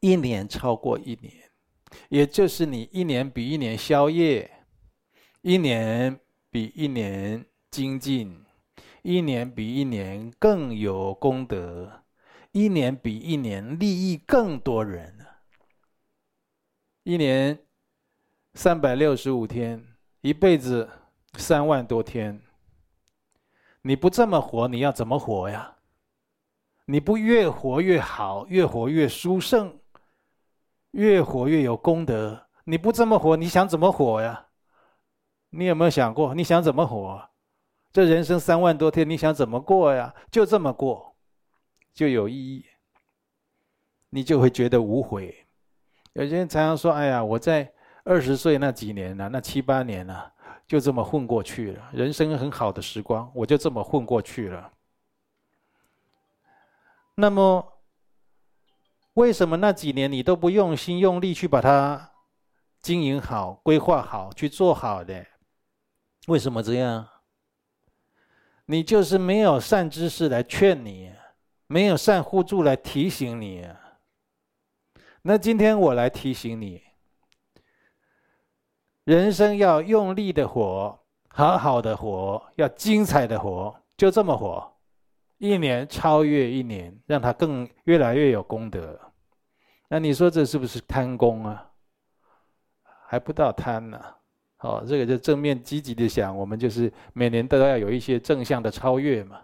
[0.00, 1.50] 一年超过一年，
[2.08, 4.64] 也就是你一年比一年宵夜，
[5.42, 6.18] 一年
[6.50, 7.44] 比一年。
[7.70, 8.46] 精进，
[9.02, 12.02] 一年比一年更有功德，
[12.52, 15.26] 一年比一年利益更多人。
[17.02, 17.66] 一年
[18.54, 19.86] 三百六十五天，
[20.22, 20.88] 一辈子
[21.34, 22.40] 三万多天。
[23.88, 25.74] 你不这么活，你要怎么活呀？
[26.84, 29.80] 你不越活越好，越活越殊胜，
[30.90, 32.48] 越活越有功德。
[32.64, 34.48] 你不这么活，你想怎么活呀？
[35.48, 37.30] 你有没有想过，你想怎么活？
[37.90, 40.14] 这人生三万多天，你想怎么过呀？
[40.30, 41.16] 就这么过，
[41.94, 42.66] 就有意义，
[44.10, 45.34] 你就会觉得无悔。
[46.12, 47.72] 有些人常常说：“哎呀，我在
[48.04, 50.30] 二十岁那几年呢、那七八年呢、
[50.68, 51.90] 就这么混过去了。
[51.92, 54.72] 人生很好的时光，我就这么混过去了。”
[57.16, 57.80] 那么，
[59.14, 62.12] 为什么那几年你都不用心用力去把它
[62.80, 65.26] 经营好、规划好、去做好的？
[66.28, 67.08] 为什么这样？
[68.66, 71.10] 你就是没有善知识来劝你，
[71.66, 73.66] 没有善护助来提醒你。
[75.22, 76.82] 那今天我来提醒你，
[79.08, 84.70] 人生要用力的活，好好的活，要精彩的活，就这么活，
[85.38, 89.00] 一年超越一年，让他更越来越有功德。
[89.88, 91.70] 那你说这是不是贪功啊？
[93.06, 93.98] 还不到贪呢。
[94.58, 99.40] 哦，这个就正面积极的想，我们就是每年都要有一些正向的超越嘛。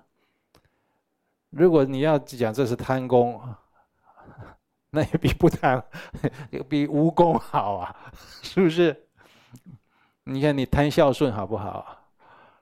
[1.49, 3.41] 如果你要讲这是贪功，
[4.93, 5.83] 那也比不贪，
[6.69, 7.97] 比无功好啊，
[8.43, 9.01] 是不是？
[10.25, 12.11] 你看你贪孝顺好不好？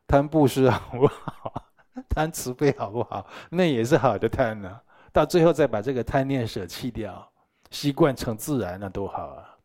[0.06, 1.64] 贪布施好不好？
[2.08, 3.26] 贪慈悲好不好？
[3.50, 4.80] 那也是好的贪呢。
[5.12, 7.30] 到最后再把这个贪念舍弃掉，
[7.70, 9.58] 习惯成自然，那多好啊！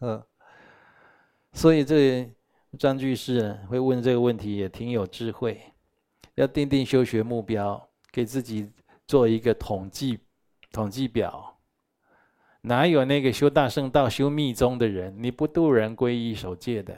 [0.00, 0.22] 嗯。
[1.52, 2.30] 所以，这
[2.78, 5.60] 张居士会问这个问题也挺有智慧。
[6.36, 8.70] 要定定修学目标，给自己
[9.08, 10.20] 做一个统计
[10.70, 11.57] 统计表。
[12.62, 16.96] 哪有那个修大圣道、修密宗的人，你不度人皈依守戒的，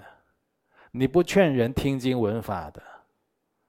[0.93, 2.83] 你不劝人听经闻法的，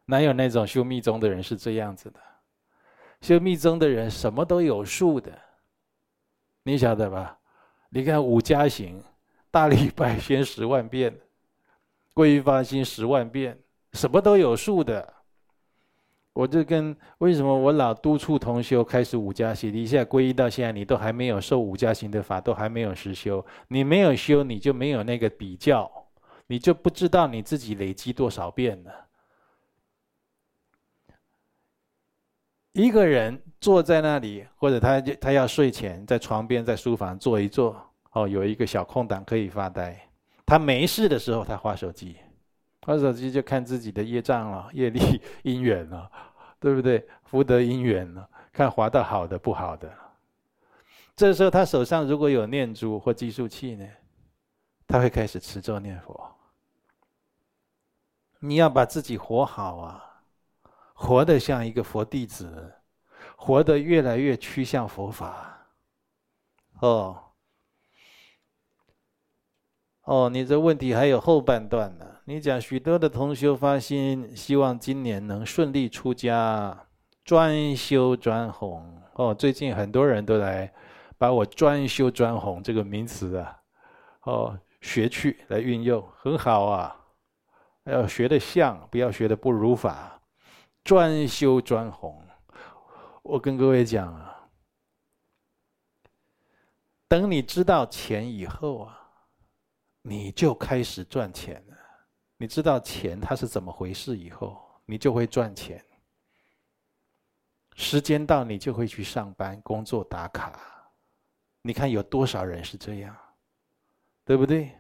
[0.06, 2.20] 哪有那种修密宗的人是这样子的？
[3.22, 5.32] 修密宗的人什么都有数的，
[6.64, 7.38] 你晓得吧？
[7.90, 9.04] 你看五加行。
[9.54, 11.14] 大礼拜宣十万遍，
[12.14, 13.60] 皈依发心十万遍，
[13.92, 15.14] 什么都有数的。
[16.34, 23.46] 我就跟为什么我老督促同修开始五加行，你现在皈依到现在，你都还没有受五加行的法，都还没有实修。
[23.68, 25.92] 你没有修，你就没有那个比较，
[26.48, 29.08] 你就不知道你自己累积多少遍了。
[32.72, 37.76] 一个人坐在那里，或者他他要睡前在床边在书房坐一坐。
[38.14, 39.98] 哦，有一个小空档可以发呆。
[40.46, 42.18] 他没事的时候，他划手机，
[42.88, 46.12] 玩手机就看自己的业障了、 业力、因缘了，
[46.60, 47.08] 对不对？
[47.24, 49.92] 福德因缘了，看滑到好的不好的。
[51.16, 53.88] 这时候他手上如果有念珠或计数器呢，
[54.88, 56.36] 他会开始持咒念佛。
[58.40, 60.24] 你要把自己活好啊，
[60.96, 62.74] 活得像一个佛弟子，
[63.36, 65.68] 活得越来越趋向佛法。
[66.80, 67.24] 哦。
[70.12, 72.06] 哦，你这问题还有后半段呢。
[72.26, 76.86] 你讲许多的同修发心，希望今年能顺利出家，
[77.24, 79.02] 专修专弘。
[79.14, 80.70] 哦，最近很多人都来
[81.18, 83.58] 把我“专修专弘”这个名词啊，
[84.24, 86.94] 哦，学去来运用，很好啊。
[87.86, 90.22] 要学的像，不要学的不如法。
[90.84, 92.22] 专修专弘，
[93.24, 94.50] 我跟各位讲啊，
[97.08, 98.98] 等你知道钱以后啊。
[100.02, 101.78] 你就开始赚钱了。
[102.38, 105.84] 你知道钱它是怎么回事以后，你就会赚钱。
[107.76, 110.60] 时间到，你就会去上班、工作、打卡。
[111.62, 113.16] 你看有多少人是这样，
[114.26, 114.72] 对不对？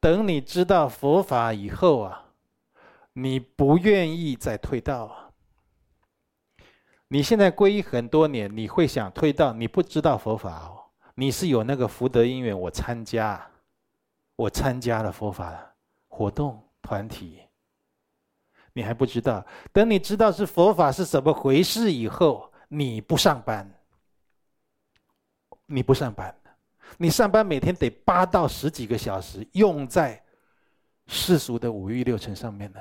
[0.00, 2.24] 等你知道佛法以后啊，
[3.12, 5.30] 你不愿意再退道啊。
[7.08, 9.52] 你现在皈依很多年，你会想退道？
[9.52, 13.50] 你不知道佛法哦，你是有那个福德因缘，我参加。
[14.36, 15.74] 我参加了佛法
[16.08, 17.40] 活动团体，
[18.72, 19.44] 你还不知道。
[19.72, 23.70] 等你知道是佛法是怎么回事以后，你不上班，
[25.66, 26.34] 你不上班，
[26.96, 30.22] 你上班每天得八到十几个小时用在
[31.06, 32.80] 世俗的五欲六尘上面呢。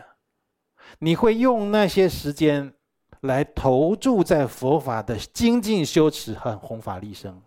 [0.99, 2.73] 你会用那些时间
[3.21, 7.41] 来投注在佛法的精进修持和弘法利生。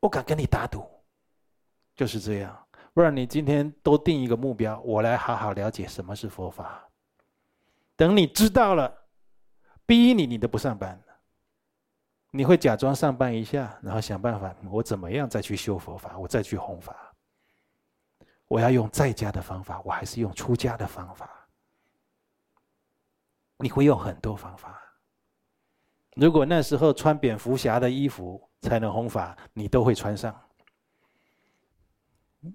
[0.00, 0.84] 我敢跟你打赌，
[1.96, 2.63] 就是这样。
[2.94, 6.88] 不然你今天都定一个目标，我来好好了解什么是佛法。
[7.96, 9.06] 等你知道了，
[9.84, 10.98] 逼你你都不上班，
[12.30, 17.12] 你会假装上班一下，然后想办法，我怎么样再去修佛法，我再去弘法。
[18.46, 21.28] 我要用在家的方法，我还是用出家的方法？
[23.58, 24.80] 你会用很多方法，
[26.14, 30.43] 如果那时候穿蝙蝠侠的衣服才能弘法，你都会穿上。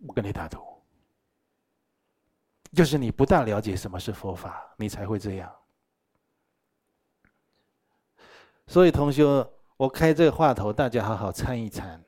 [0.08, 0.60] 我跟你打赌，
[2.74, 5.52] 就是你不大了解什么是佛法，你才会这样。
[8.68, 9.24] 所以同学，
[9.78, 12.04] 我开这个话头，大家好好参一参。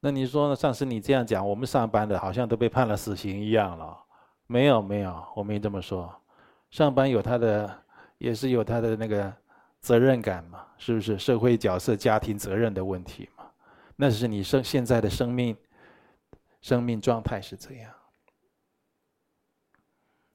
[0.00, 0.56] 那你说呢？
[0.56, 3.96] 上次你这样讲，我们上班的好像都被判了死刑一样了。
[4.46, 6.12] 没有没有，我没这么说。
[6.70, 7.82] 上班有他的，
[8.18, 9.32] 也是有他的那个
[9.78, 11.18] 责任感嘛，是不是？
[11.18, 13.44] 社会角色、家庭责任的问题嘛，
[13.94, 15.56] 那是你生现在的生命。
[16.60, 17.94] 生命状态是这样，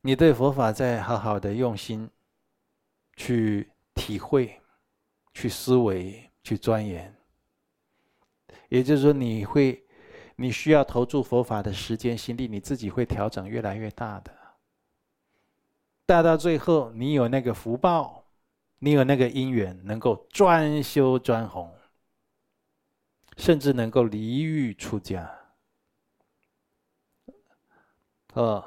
[0.02, 2.10] 你对佛法再好好的用心
[3.16, 4.60] 去体会、
[5.34, 7.16] 去思维、去钻研，
[8.70, 9.86] 也就是说，你会，
[10.36, 14.36] 你需要投注佛法的时间、心力，你自己会调整越来越大的，
[16.06, 18.26] 大到最后，你有那个福报，
[18.80, 21.74] 你有那个因缘，能够专修专弘，
[23.38, 25.45] 甚至能够离欲出家。
[28.36, 28.64] 哦，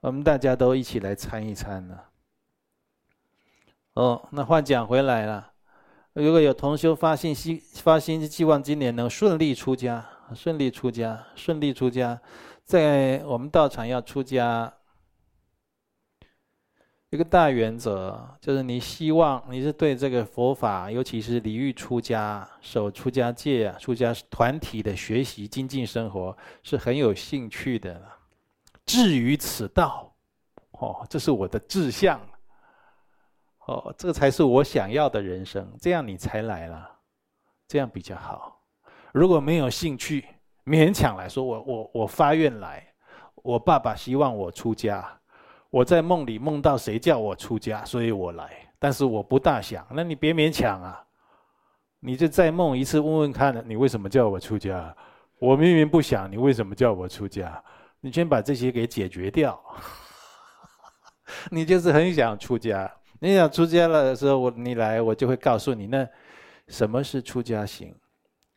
[0.00, 1.98] 我们大家都一起来参一参呢。
[3.94, 5.52] 哦，那话讲回来了，
[6.12, 12.20] 如果有同修发信息发心希望今年能顺利出家，顺利出家，顺利出家，
[12.64, 14.72] 在我们道场要出家，
[17.10, 28.00] 一个大原则就是你希望你是对这个佛法，尤其是礼遇出家、守出家戒、出家团体的学习精进生活是很有兴趣的。
[28.86, 30.12] 至于此道，
[30.72, 32.20] 哦，这是我的志向，
[33.66, 36.90] 哦，这才是我想要的人生，这样你才来了，
[37.68, 38.60] 这样比较好。
[39.12, 40.24] 如果没有兴趣，
[40.64, 42.86] 勉强来说，我我我发愿来，
[43.36, 45.08] 我爸爸希望我出家，
[45.70, 51.04] 我在梦里梦到谁叫我出家，所以我来，但是我不大想，那你别勉强啊，
[52.00, 54.94] 你就再梦一次，问问看，你为什么叫我出家？
[55.38, 57.62] 我明明不想，你为什么叫我出家？
[58.00, 59.60] 你先把这些给解决掉。
[61.50, 62.90] 你就是很想出家，
[63.20, 66.08] 你想出家了的时候，我你来，我就会告诉你，那
[66.68, 67.94] 什么是出家行？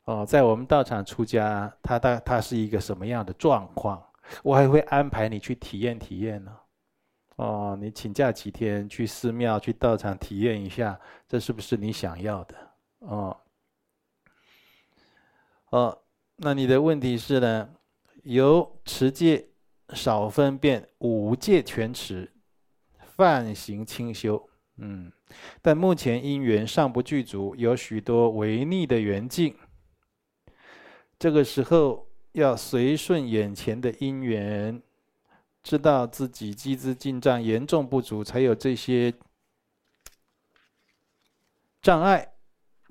[0.05, 4.03] 哦，在我们道场出家，它它它是一个什么样的状况？
[4.41, 6.51] 我还会安排你去体验体验呢。
[7.35, 12.55] 哦，你请假几天去寺庙、去道场体验一下，这是不是你想要的？
[12.99, 13.37] 哦，
[15.69, 15.97] 哦，
[16.35, 17.69] 那你的问题是呢？
[18.23, 19.49] 由持戒
[19.93, 22.33] 少分辨，五戒全持，
[22.99, 24.49] 梵行清修。
[24.77, 25.11] 嗯，
[25.61, 29.55] 但目前因缘尚不具足，有许多违逆的缘境。
[31.19, 34.81] 这个时候要随顺眼前的因缘，
[35.61, 39.13] 知道自己积资进账严重不足，才有这些
[41.81, 42.29] 障碍。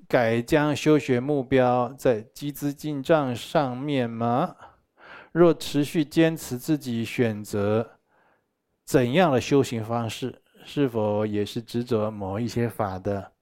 [0.08, 4.54] 改将修学目标在积资进账上面吗？
[5.32, 7.98] 若持续坚持自己选择
[8.84, 13.32] 怎样的修行方式，是否也是执着某一些法的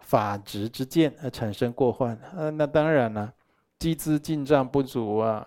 [0.00, 2.18] 法执之见而产生过患？
[2.36, 3.32] 呃，那当然了，
[3.78, 5.46] 积资进账不足啊，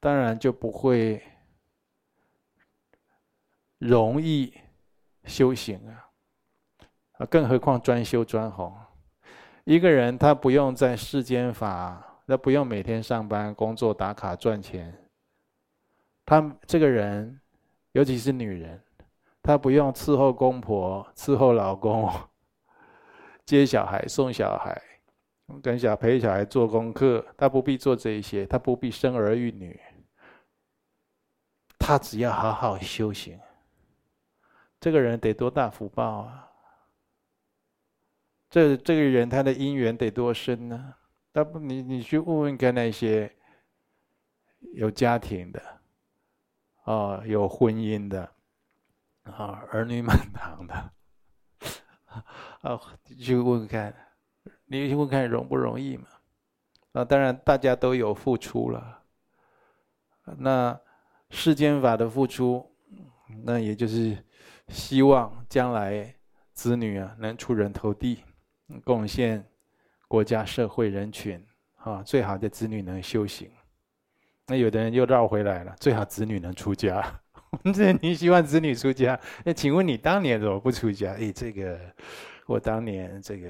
[0.00, 1.22] 当然就不会
[3.78, 4.52] 容易
[5.24, 6.10] 修行啊。
[7.18, 8.76] 啊，更何况专修专弘，
[9.64, 12.15] 一个人他不用在世间法。
[12.28, 14.92] 那不用每天上班工作打卡赚钱，
[16.24, 17.40] 他这个人，
[17.92, 18.82] 尤其是女人，
[19.40, 22.12] 她不用伺候公婆、伺候老公、
[23.44, 24.82] 接小孩、送小孩、
[25.62, 29.80] 跟小陪小孩做功课，她不必做这一些，她不必生儿育女，
[31.78, 33.38] 她只要好好修行，
[34.80, 36.50] 这个人得多大福报啊！
[38.50, 40.94] 这这个人他的因缘得多深呢？
[41.36, 43.30] 那不，你你去问问看那些
[44.72, 45.62] 有家庭的，
[46.84, 48.32] 啊，有婚姻的，
[49.24, 50.92] 啊，儿女满堂的，
[52.62, 52.80] 啊，
[53.20, 53.94] 去问看，
[54.64, 56.08] 你去问看容不容易嘛？
[56.92, 59.02] 啊，当然大家都有付出了。
[60.38, 60.80] 那
[61.28, 62.74] 世间法的付出，
[63.44, 64.16] 那也就是
[64.68, 66.16] 希望将来
[66.54, 68.24] 子女啊能出人头地，
[68.86, 69.46] 贡献。
[70.08, 71.42] 国家、社会、人群，
[71.76, 73.50] 啊，最好的子女能修行。
[74.46, 77.04] 那有的人又绕回来了，最好子女能出家。
[77.74, 79.18] 这你希望子女出家？
[79.44, 81.12] 那请问你当年怎么不出家？
[81.14, 81.78] 哎，这个
[82.46, 83.48] 我当年这个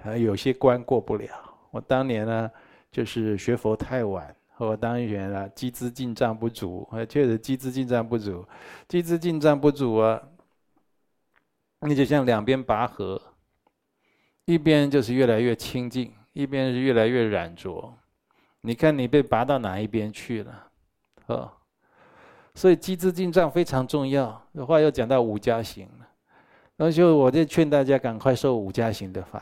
[0.00, 1.28] 还有些关过不了。
[1.70, 2.50] 我当年呢，
[2.90, 8.44] 就是学佛太晚，我当年啊，积资进账不足，确实积资进账不足，
[8.88, 10.20] 积资进账不足啊。
[11.82, 13.20] 你就像两边拔河，
[14.50, 17.96] 一边就是越来越清净，一边是越来越染浊。
[18.62, 20.66] 你看你被拔到哪一边去了？
[21.26, 21.52] 哦，
[22.56, 24.44] 所以积资进账非常重要。
[24.52, 26.08] 这话又讲到五加行了，
[26.76, 29.40] 然后就我就劝大家赶快受五加行的法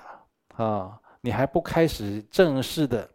[0.56, 1.00] 啊。
[1.22, 3.08] 你还不开始正式的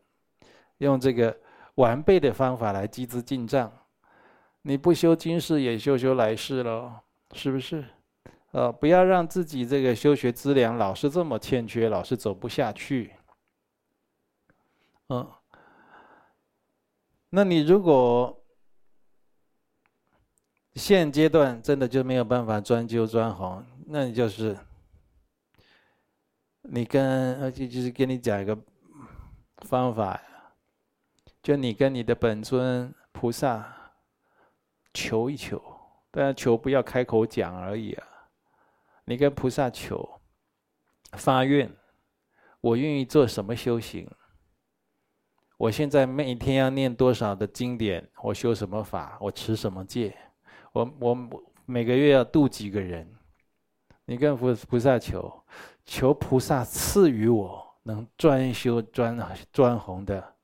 [0.80, 1.38] 用这个
[1.76, 3.72] 完备的方法来积资进账，
[4.64, 6.92] 你不修今世也修修来世喽，
[7.34, 7.86] 是不是？
[8.54, 13.16] 呃，不要让自己这个修学资粮老是这么欠缺，老是走不下去。
[15.10, 15.28] 嗯，
[17.32, 18.44] 那你如果
[20.76, 24.56] 现阶段真的就没有办法专修专弘，那你就是
[26.62, 28.56] 你跟而且就是跟你讲一个
[29.68, 30.22] 方法，
[31.42, 33.92] 就你跟你的本尊菩萨
[34.94, 35.60] 求一求，
[36.12, 38.08] 但求不要开口讲而已啊。
[39.06, 40.22] 你跟菩萨求，
[41.12, 41.72] 发愿，
[42.62, 44.10] 我愿意做什么修行？
[45.58, 48.10] 我现在每天要念多少的经典？
[48.22, 49.18] 我修什么法？
[49.22, 50.18] 我持什么戒？
[50.72, 51.30] 我我
[51.66, 53.08] 每个月要度几个人？
[54.06, 55.46] 你跟菩菩萨求，
[55.86, 59.18] 求菩萨赐予我能专修专
[59.52, 60.36] 专弘的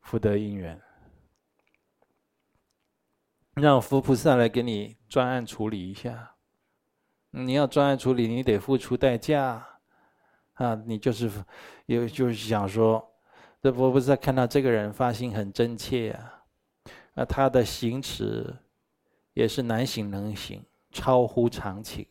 [0.00, 0.80] 福德因缘，
[3.54, 6.36] 让佛菩萨来给你专案处理一下。
[7.30, 9.64] 你要专案处理，你得付出代价，
[10.54, 11.30] 啊，你就是，
[11.86, 13.06] 有就是想说，
[13.60, 16.44] 这佛菩萨看到这个人发心很真切啊，
[17.14, 18.56] 啊，他的行持
[19.34, 22.06] 也是难行能行，超乎常情，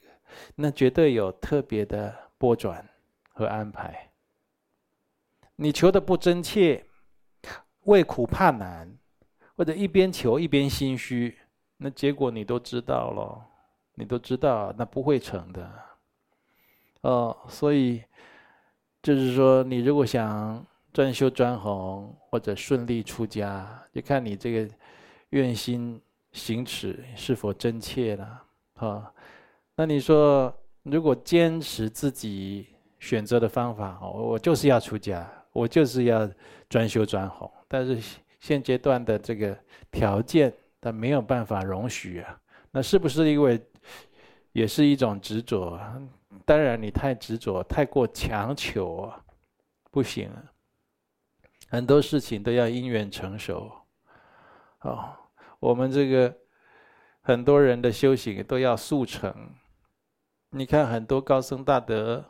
[0.55, 2.87] 那绝对有特别的波转
[3.29, 4.11] 和安排。
[5.55, 6.85] 你求的不真切，
[7.85, 8.95] 为苦怕难，
[9.55, 11.39] 或者一边求一边心虚，
[11.77, 13.46] 那结果你都知道了。
[13.99, 15.67] 你都知道，那不会成的，
[17.01, 18.03] 哦，所以
[19.01, 24.71] 就是说，你如果想专修专弘或者顺利出家，就看你这个
[25.29, 25.99] 愿心
[26.31, 28.43] 行持是否真切了，
[28.75, 29.11] 啊、
[29.75, 32.67] 那你说，如果坚持自己
[32.99, 36.29] 选择的方法，我我就是要出家，我就是要
[36.69, 39.57] 专修专弘，但是现阶段的这个
[39.89, 42.39] 条件，它没有办法容许啊，
[42.69, 43.59] 那是不是因为？
[44.57, 46.01] 也是一种执着啊，
[46.43, 49.23] 当然你太执着、太过强求啊，
[49.91, 50.31] 不行。
[51.69, 53.71] 很多事情都要因缘成熟。
[54.79, 55.13] 哦，
[55.59, 56.35] 我们这个
[57.21, 59.31] 很多人的修行都要速成。
[60.49, 62.25] 你看很多高僧大德，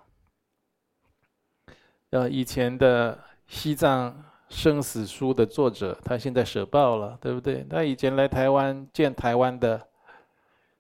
[2.10, 3.18] 呃，以前的
[3.48, 7.66] 西藏生死书的作者，他现在舍报了，对不对？
[7.70, 9.88] 他以前来台湾见台湾的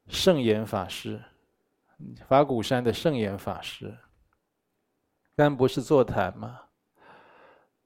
[0.09, 1.23] 圣严法师。
[2.27, 3.97] 法鼓山的圣严法师，
[5.35, 6.61] 但不是座谈吗？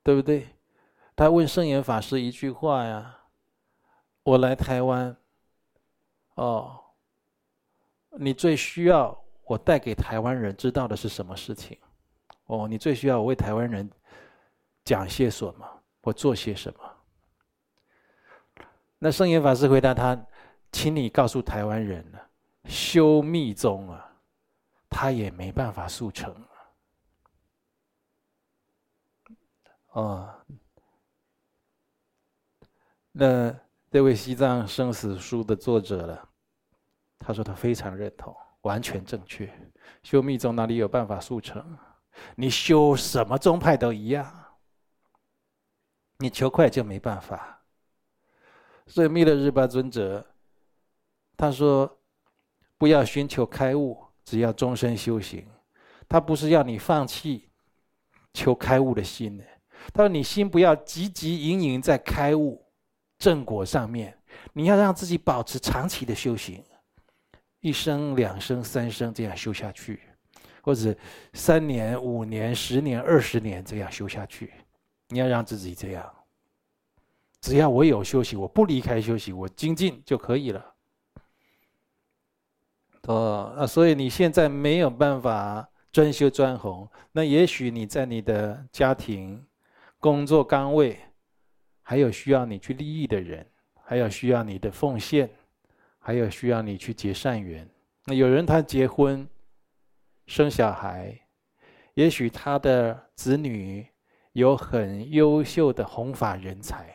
[0.03, 0.55] 对不对？
[1.15, 3.19] 他问圣严法师一句话呀
[4.23, 5.15] ：“我来台湾，
[6.33, 6.79] 哦，
[8.17, 11.77] 你最需要我带给台湾人知道的是什么事情？
[12.45, 13.87] 哦，你最需要我为台湾人
[14.83, 15.83] 讲些什么？
[16.01, 16.79] 我做些什么？”
[18.97, 20.19] 那圣严法师回答他
[20.71, 22.27] ：“请你告诉台湾人了。”
[22.65, 24.13] 修密宗啊，
[24.89, 26.47] 他也没办法速成啊。
[29.89, 30.45] 哦，
[33.11, 33.53] 那
[33.89, 36.29] 这位西藏生死书的作者了，
[37.19, 39.51] 他说他非常认同，完全正确。
[40.03, 41.77] 修密宗哪里有办法速成？
[42.35, 44.55] 你修什么宗派都一样，
[46.19, 47.65] 你求快就没办法。
[48.87, 50.25] 所以密勒日巴尊者
[51.35, 51.97] 他说。
[52.81, 55.45] 不要寻求开悟，只要终身修行。
[56.09, 57.47] 他不是要你放弃
[58.33, 59.43] 求开悟的心呢。
[59.93, 62.65] 他说：“你心不要汲汲营营在开悟
[63.19, 64.17] 正果上面，
[64.53, 66.63] 你要让自己保持长期的修行，
[67.59, 70.01] 一生、两生、三生这样修下去，
[70.63, 70.95] 或者
[71.33, 74.51] 三年、五年、十年、二十年这样修下去。
[75.09, 76.11] 你要让自己这样，
[77.41, 80.65] 只要我有修行，我不离开修行，我精进就可以了。”
[83.07, 89.43] 哦，啊，所以你现在没有办法专修专弘，那也许你在你的家庭、
[89.99, 90.99] 工作岗位，
[91.81, 93.45] 还有需要你去利益的人，
[93.83, 95.29] 还有需要你的奉献，
[95.97, 97.67] 还有需要你去结善缘。
[98.05, 99.27] 那有人他结婚、
[100.27, 101.19] 生小孩，
[101.95, 103.85] 也许他的子女
[104.33, 106.93] 有很优秀的弘法人才，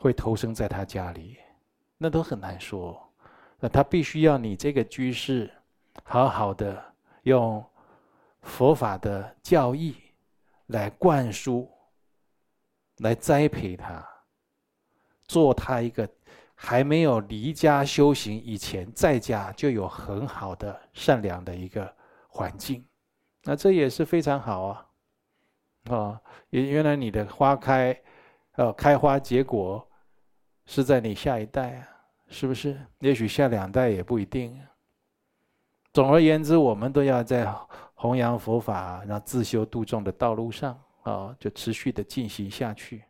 [0.00, 1.36] 会投生在他家里，
[1.98, 3.07] 那都很难说。
[3.60, 5.50] 那他必须要你这个居士
[6.04, 6.82] 好好的
[7.22, 7.64] 用
[8.42, 9.96] 佛法的教义
[10.66, 11.68] 来灌输，
[12.98, 14.06] 来栽培他，
[15.24, 16.08] 做他一个
[16.54, 21.92] 还没有离家修行以前，在家就有很好的善良的一个
[22.28, 22.84] 环境，
[23.42, 24.86] 那这也是非常好啊！
[25.90, 27.98] 啊，原原来你的花开，
[28.52, 29.86] 呃，开花结果
[30.66, 31.88] 是在你下一代啊，
[32.28, 32.78] 是不是？
[33.00, 34.58] 也许下两代也不一定。
[35.92, 37.50] 总而言之，我们都要在
[37.94, 43.02] 弘扬佛法、让自修度众的道路上啊，就持续的进行下去。